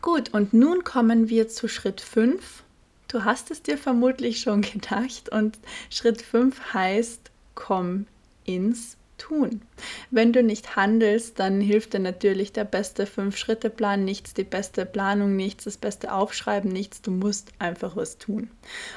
Gut, 0.00 0.34
und 0.34 0.52
nun 0.52 0.82
kommen 0.82 1.28
wir 1.28 1.48
zu 1.48 1.68
Schritt 1.68 2.00
5. 2.00 2.64
Du 3.06 3.24
hast 3.24 3.50
es 3.50 3.62
dir 3.62 3.78
vermutlich 3.78 4.40
schon 4.40 4.62
gedacht 4.72 5.28
und 5.30 5.58
Schritt 5.90 6.22
5 6.22 6.74
heißt, 6.74 7.30
komm 7.54 8.06
ins 8.44 8.96
Tun. 9.18 9.62
Wenn 10.10 10.32
du 10.32 10.42
nicht 10.42 10.74
handelst, 10.74 11.38
dann 11.38 11.60
hilft 11.60 11.94
dir 11.94 12.00
natürlich 12.00 12.52
der 12.52 12.64
beste 12.64 13.06
Fünf-Schritte-Plan 13.06 14.04
nichts, 14.04 14.34
die 14.34 14.42
beste 14.42 14.84
Planung 14.84 15.36
nichts, 15.36 15.64
das 15.64 15.76
beste 15.76 16.12
Aufschreiben 16.12 16.72
nichts. 16.72 17.02
Du 17.02 17.12
musst 17.12 17.52
einfach 17.60 17.94
was 17.94 18.18
tun. 18.18 18.50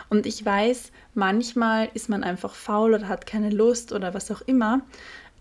Und 0.10 0.26
ich 0.26 0.44
weiß, 0.44 0.92
manchmal 1.14 1.90
ist 1.94 2.10
man 2.10 2.24
einfach 2.24 2.56
faul 2.56 2.96
oder 2.96 3.08
hat 3.08 3.28
keine 3.28 3.52
Lust 3.52 3.92
oder 3.92 4.16
was 4.16 4.32
auch 4.32 4.42
immer, 4.42 4.82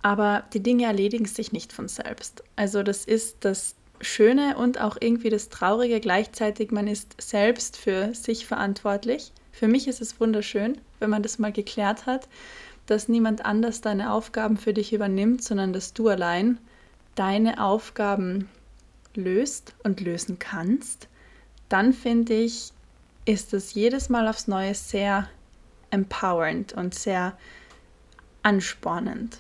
aber 0.03 0.45
die 0.53 0.63
Dinge 0.63 0.85
erledigen 0.85 1.25
sich 1.25 1.51
nicht 1.53 1.73
von 1.73 1.89
selbst. 1.89 2.45
Also 2.57 2.83
das 2.83 3.07
ist 3.07 3.39
das 3.41 3.77
Schöne 4.03 4.59
und 4.59 4.79
auch 4.79 4.99
irgendwie 5.01 5.31
das 5.31 5.49
Traurige 5.49 5.99
gleichzeitig. 5.99 6.73
Man 6.73 6.89
ist 6.89 7.15
selbst 7.19 7.79
für 7.79 8.13
sich 8.13 8.47
verantwortlich. 8.47 9.33
Für 9.51 9.69
mich 9.69 9.89
ist 9.89 10.03
es 10.03 10.21
wunderschön, 10.21 10.79
wenn 10.99 11.09
man 11.09 11.23
das 11.23 11.39
mal 11.39 11.53
geklärt 11.53 12.05
hat 12.05 12.29
dass 12.87 13.09
niemand 13.09 13.45
anders 13.45 13.81
deine 13.81 14.13
Aufgaben 14.13 14.57
für 14.57 14.75
dich 14.75 14.93
übernimmt, 14.93 15.43
sondern 15.43 15.73
dass 15.73 15.95
du 15.95 16.09
allein 16.09 16.59
deine 17.15 17.63
Aufgaben 17.63 18.49
löst 19.15 19.75
und 19.85 20.01
lösen 20.01 20.39
kannst, 20.39 21.09
dann 21.69 21.93
finde 21.93 22.35
ich, 22.35 22.73
ist 23.25 23.55
es 23.55 23.75
jedes 23.75 24.09
Mal 24.09 24.29
aufs 24.29 24.49
Neue 24.49 24.75
sehr 24.75 25.29
empowernd 25.91 26.73
und 26.73 26.95
sehr 26.95 27.37
anspornend. 28.43 29.39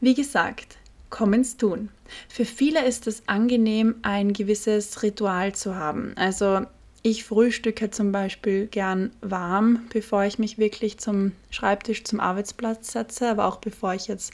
Wie 0.00 0.14
gesagt, 0.14 0.76
komm 1.10 1.32
ins 1.32 1.56
Tun. 1.56 1.88
Für 2.28 2.44
viele 2.44 2.84
ist 2.84 3.06
es 3.06 3.22
angenehm, 3.26 3.96
ein 4.02 4.32
gewisses 4.32 5.02
Ritual 5.02 5.54
zu 5.54 5.74
haben. 5.74 6.12
Also 6.16 6.62
ich 7.02 7.24
frühstücke 7.24 7.90
zum 7.90 8.12
Beispiel 8.12 8.66
gern 8.66 9.12
warm, 9.20 9.86
bevor 9.92 10.24
ich 10.24 10.38
mich 10.38 10.58
wirklich 10.58 10.98
zum 10.98 11.32
Schreibtisch, 11.50 12.04
zum 12.04 12.20
Arbeitsplatz 12.20 12.92
setze, 12.92 13.30
aber 13.30 13.46
auch 13.46 13.56
bevor 13.56 13.94
ich 13.94 14.08
jetzt 14.08 14.32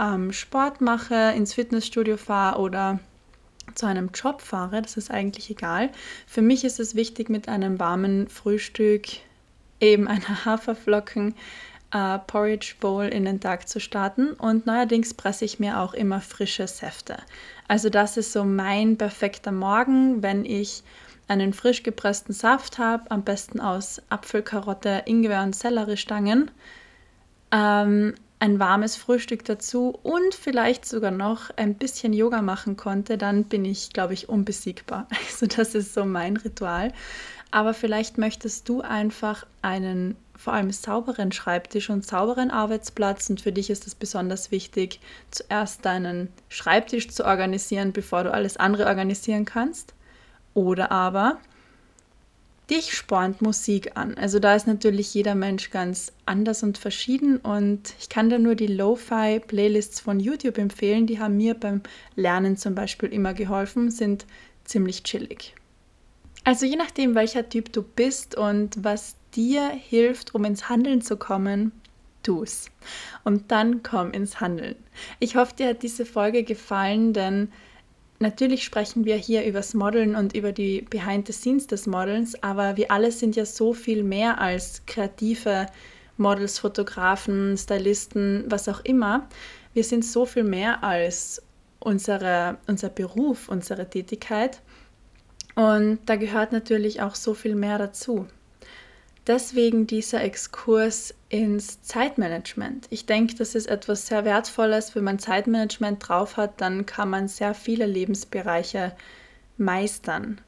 ähm, 0.00 0.32
Sport 0.32 0.80
mache, 0.80 1.32
ins 1.36 1.54
Fitnessstudio 1.54 2.16
fahre 2.16 2.60
oder 2.60 2.98
zu 3.74 3.86
einem 3.86 4.10
Job 4.12 4.42
fahre. 4.42 4.82
Das 4.82 4.96
ist 4.96 5.10
eigentlich 5.10 5.50
egal. 5.50 5.90
Für 6.26 6.42
mich 6.42 6.64
ist 6.64 6.80
es 6.80 6.94
wichtig, 6.94 7.28
mit 7.28 7.48
einem 7.48 7.78
warmen 7.78 8.28
Frühstück, 8.28 9.06
eben 9.80 10.08
einer 10.08 10.44
Haferflocken, 10.44 11.34
äh, 11.92 12.18
Porridge 12.26 12.74
Bowl 12.80 13.04
in 13.04 13.24
den 13.24 13.40
Tag 13.40 13.68
zu 13.68 13.80
starten. 13.80 14.32
Und 14.32 14.66
neuerdings 14.66 15.14
presse 15.14 15.44
ich 15.44 15.60
mir 15.60 15.78
auch 15.78 15.94
immer 15.94 16.20
frische 16.20 16.66
Säfte. 16.66 17.18
Also 17.68 17.88
das 17.90 18.16
ist 18.16 18.32
so 18.32 18.44
mein 18.44 18.98
perfekter 18.98 19.52
Morgen, 19.52 20.22
wenn 20.22 20.44
ich 20.44 20.82
einen 21.32 21.52
frisch 21.52 21.82
gepressten 21.82 22.34
Saft 22.34 22.78
habe, 22.78 23.10
am 23.10 23.22
besten 23.22 23.60
aus 23.60 24.02
Apfel, 24.08 24.42
Karotte, 24.42 25.02
Ingwer 25.06 25.42
und 25.42 25.56
Selleriestangen, 25.56 26.50
ähm, 27.50 28.14
ein 28.38 28.58
warmes 28.58 28.96
Frühstück 28.96 29.44
dazu 29.44 29.98
und 30.02 30.34
vielleicht 30.34 30.84
sogar 30.84 31.12
noch 31.12 31.50
ein 31.56 31.74
bisschen 31.74 32.12
Yoga 32.12 32.42
machen 32.42 32.76
konnte, 32.76 33.16
dann 33.16 33.44
bin 33.44 33.64
ich, 33.64 33.92
glaube 33.92 34.14
ich, 34.14 34.28
unbesiegbar. 34.28 35.06
Also 35.30 35.46
das 35.46 35.74
ist 35.74 35.94
so 35.94 36.04
mein 36.04 36.36
Ritual. 36.36 36.92
Aber 37.50 37.74
vielleicht 37.74 38.18
möchtest 38.18 38.68
du 38.68 38.80
einfach 38.80 39.46
einen 39.60 40.16
vor 40.34 40.54
allem 40.54 40.72
sauberen 40.72 41.30
Schreibtisch 41.30 41.88
und 41.88 42.04
sauberen 42.04 42.50
Arbeitsplatz 42.50 43.30
und 43.30 43.40
für 43.40 43.52
dich 43.52 43.70
ist 43.70 43.86
es 43.86 43.94
besonders 43.94 44.50
wichtig, 44.50 44.98
zuerst 45.30 45.84
deinen 45.84 46.28
Schreibtisch 46.48 47.10
zu 47.10 47.24
organisieren, 47.24 47.92
bevor 47.92 48.24
du 48.24 48.32
alles 48.32 48.56
andere 48.56 48.86
organisieren 48.86 49.44
kannst. 49.44 49.94
Oder 50.54 50.90
aber 50.90 51.38
dich 52.70 52.94
spornt 52.94 53.42
Musik 53.42 53.96
an. 53.96 54.14
Also 54.14 54.38
da 54.38 54.54
ist 54.54 54.66
natürlich 54.66 55.12
jeder 55.12 55.34
Mensch 55.34 55.70
ganz 55.70 56.12
anders 56.26 56.62
und 56.62 56.78
verschieden 56.78 57.36
und 57.36 57.94
ich 58.00 58.08
kann 58.08 58.30
da 58.30 58.38
nur 58.38 58.54
die 58.54 58.66
Lo-Fi-Playlists 58.66 60.00
von 60.00 60.20
YouTube 60.20 60.58
empfehlen. 60.58 61.06
Die 61.06 61.18
haben 61.18 61.36
mir 61.36 61.54
beim 61.54 61.82
Lernen 62.16 62.56
zum 62.56 62.74
Beispiel 62.74 63.10
immer 63.10 63.34
geholfen, 63.34 63.90
sind 63.90 64.26
ziemlich 64.64 65.02
chillig. 65.02 65.54
Also 66.44 66.66
je 66.66 66.76
nachdem, 66.76 67.14
welcher 67.14 67.48
Typ 67.48 67.72
du 67.72 67.82
bist 67.82 68.36
und 68.36 68.82
was 68.82 69.16
dir 69.34 69.68
hilft, 69.68 70.34
um 70.34 70.44
ins 70.44 70.68
Handeln 70.68 71.02
zu 71.02 71.16
kommen, 71.16 71.72
tu's. 72.22 72.66
Und 73.24 73.50
dann 73.50 73.82
komm 73.82 74.12
ins 74.12 74.40
Handeln. 74.40 74.76
Ich 75.18 75.36
hoffe, 75.36 75.54
dir 75.56 75.68
hat 75.68 75.82
diese 75.82 76.06
Folge 76.06 76.42
gefallen, 76.42 77.12
denn 77.12 77.52
natürlich 78.22 78.64
sprechen 78.64 79.04
wir 79.04 79.16
hier 79.16 79.44
übers 79.44 79.74
Modeln 79.74 80.16
und 80.16 80.34
über 80.34 80.52
die 80.52 80.82
Behind 80.82 81.26
the 81.26 81.32
Scenes 81.32 81.66
des 81.66 81.86
Modelns, 81.86 82.42
aber 82.42 82.76
wir 82.76 82.90
alle 82.90 83.12
sind 83.12 83.36
ja 83.36 83.44
so 83.44 83.74
viel 83.74 84.02
mehr 84.02 84.40
als 84.40 84.82
kreative 84.86 85.66
Models, 86.16 86.58
Fotografen, 86.58 87.56
Stylisten, 87.56 88.44
was 88.48 88.68
auch 88.68 88.80
immer. 88.84 89.28
Wir 89.74 89.84
sind 89.84 90.04
so 90.04 90.24
viel 90.24 90.44
mehr 90.44 90.82
als 90.82 91.42
unsere, 91.80 92.58
unser 92.66 92.88
Beruf, 92.88 93.48
unsere 93.48 93.88
Tätigkeit. 93.88 94.60
Und 95.54 95.98
da 96.06 96.16
gehört 96.16 96.52
natürlich 96.52 97.02
auch 97.02 97.14
so 97.14 97.34
viel 97.34 97.54
mehr 97.54 97.78
dazu. 97.78 98.26
Deswegen 99.26 99.86
dieser 99.86 100.22
Exkurs 100.22 101.14
ins 101.28 101.80
Zeitmanagement. 101.82 102.88
Ich 102.90 103.06
denke, 103.06 103.36
das 103.36 103.54
ist 103.54 103.66
etwas 103.66 104.08
sehr 104.08 104.24
Wertvolles. 104.24 104.96
Wenn 104.96 105.04
man 105.04 105.20
Zeitmanagement 105.20 106.08
drauf 106.08 106.36
hat, 106.36 106.60
dann 106.60 106.86
kann 106.86 107.08
man 107.08 107.28
sehr 107.28 107.54
viele 107.54 107.86
Lebensbereiche 107.86 108.92
meistern. 109.58 110.40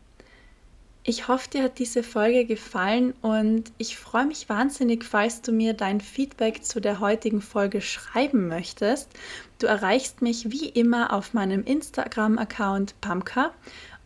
Ich 1.07 1.29
hoffe, 1.29 1.51
dir 1.51 1.65
hat 1.65 1.79
diese 1.79 2.03
Folge 2.03 2.47
gefallen 2.47 3.13
und 3.21 3.71
ich 3.77 3.99
freue 3.99 4.25
mich 4.25 4.49
wahnsinnig, 4.49 5.05
falls 5.05 5.43
du 5.43 5.53
mir 5.53 5.75
dein 5.75 6.01
Feedback 6.01 6.65
zu 6.65 6.81
der 6.81 6.99
heutigen 6.99 7.43
Folge 7.43 7.83
schreiben 7.83 8.49
möchtest. 8.49 9.11
Du 9.59 9.67
erreichst 9.67 10.23
mich 10.23 10.51
wie 10.51 10.67
immer 10.67 11.13
auf 11.13 11.35
meinem 11.35 11.63
Instagram-Account 11.63 12.99
Pamka 13.03 13.53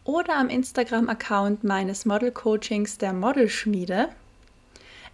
oder 0.02 0.36
am 0.36 0.48
Instagram-Account 0.48 1.62
meines 1.62 2.04
Model-Coachings 2.04 2.98
der 2.98 3.12
Modelschmiede. 3.12 4.08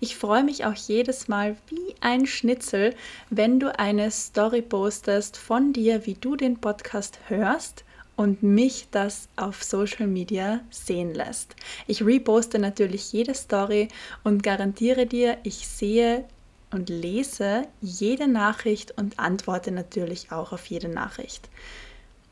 Ich 0.01 0.17
freue 0.17 0.45
mich 0.45 0.65
auch 0.65 0.75
jedes 0.75 1.29
Mal 1.29 1.57
wie 1.69 1.95
ein 2.01 2.27
Schnitzel, 2.27 2.95
wenn 3.31 3.61
du 3.61 3.79
eine 3.79 4.11
Story 4.11 4.63
postest 4.63 5.37
von 5.37 5.73
dir, 5.73 6.07
wie 6.07 6.15
du 6.15 6.37
den 6.37 6.59
Podcast 6.61 7.19
hörst 7.29 7.85
und 8.17 8.43
mich 8.43 8.89
das 8.91 9.29
auf 9.37 9.63
Social 9.63 10.07
Media 10.07 10.61
sehen 10.71 11.15
lässt. 11.15 11.57
Ich 11.87 12.05
reposte 12.05 12.59
natürlich 12.59 13.13
jede 13.13 13.35
Story 13.35 13.89
und 14.23 14.43
garantiere 14.43 15.07
dir, 15.07 15.39
ich 15.43 15.67
sehe 15.67 16.25
und 16.71 16.89
lese 16.89 17.67
jede 17.81 18.29
Nachricht 18.29 18.97
und 18.99 19.19
antworte 19.19 19.71
natürlich 19.71 20.33
auch 20.33 20.53
auf 20.53 20.67
jede 20.67 20.89
Nachricht. 20.89 21.49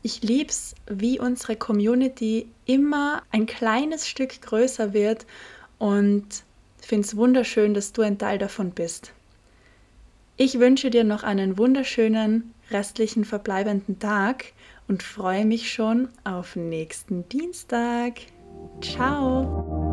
Ich 0.03 0.23
liebe 0.23 0.51
es, 0.51 0.75
wie 0.91 1.21
unsere 1.21 1.55
Community 1.55 2.49
immer 2.67 3.23
ein 3.31 3.47
kleines 3.47 4.09
Stück 4.09 4.43
größer 4.43 4.93
wird 4.93 5.27
und 5.79 6.27
finde 6.87 7.07
es 7.07 7.17
wunderschön, 7.17 7.75
dass 7.75 7.93
du 7.93 8.03
ein 8.03 8.19
Teil 8.19 8.39
davon 8.39 8.71
bist. 8.71 9.13
Ich 10.37 10.59
wünsche 10.59 10.91
dir 10.91 11.05
noch 11.05 11.23
einen 11.23 11.59
wunderschönen 11.59 12.55
restlichen 12.71 13.25
verbleibenden 13.25 13.99
Tag 13.99 14.53
und 14.89 15.03
freue 15.03 15.45
mich 15.45 15.73
schon 15.73 16.09
auf 16.25 16.57
nächsten 16.57 17.29
Dienstag. 17.29 18.15
Ciao! 18.81 19.92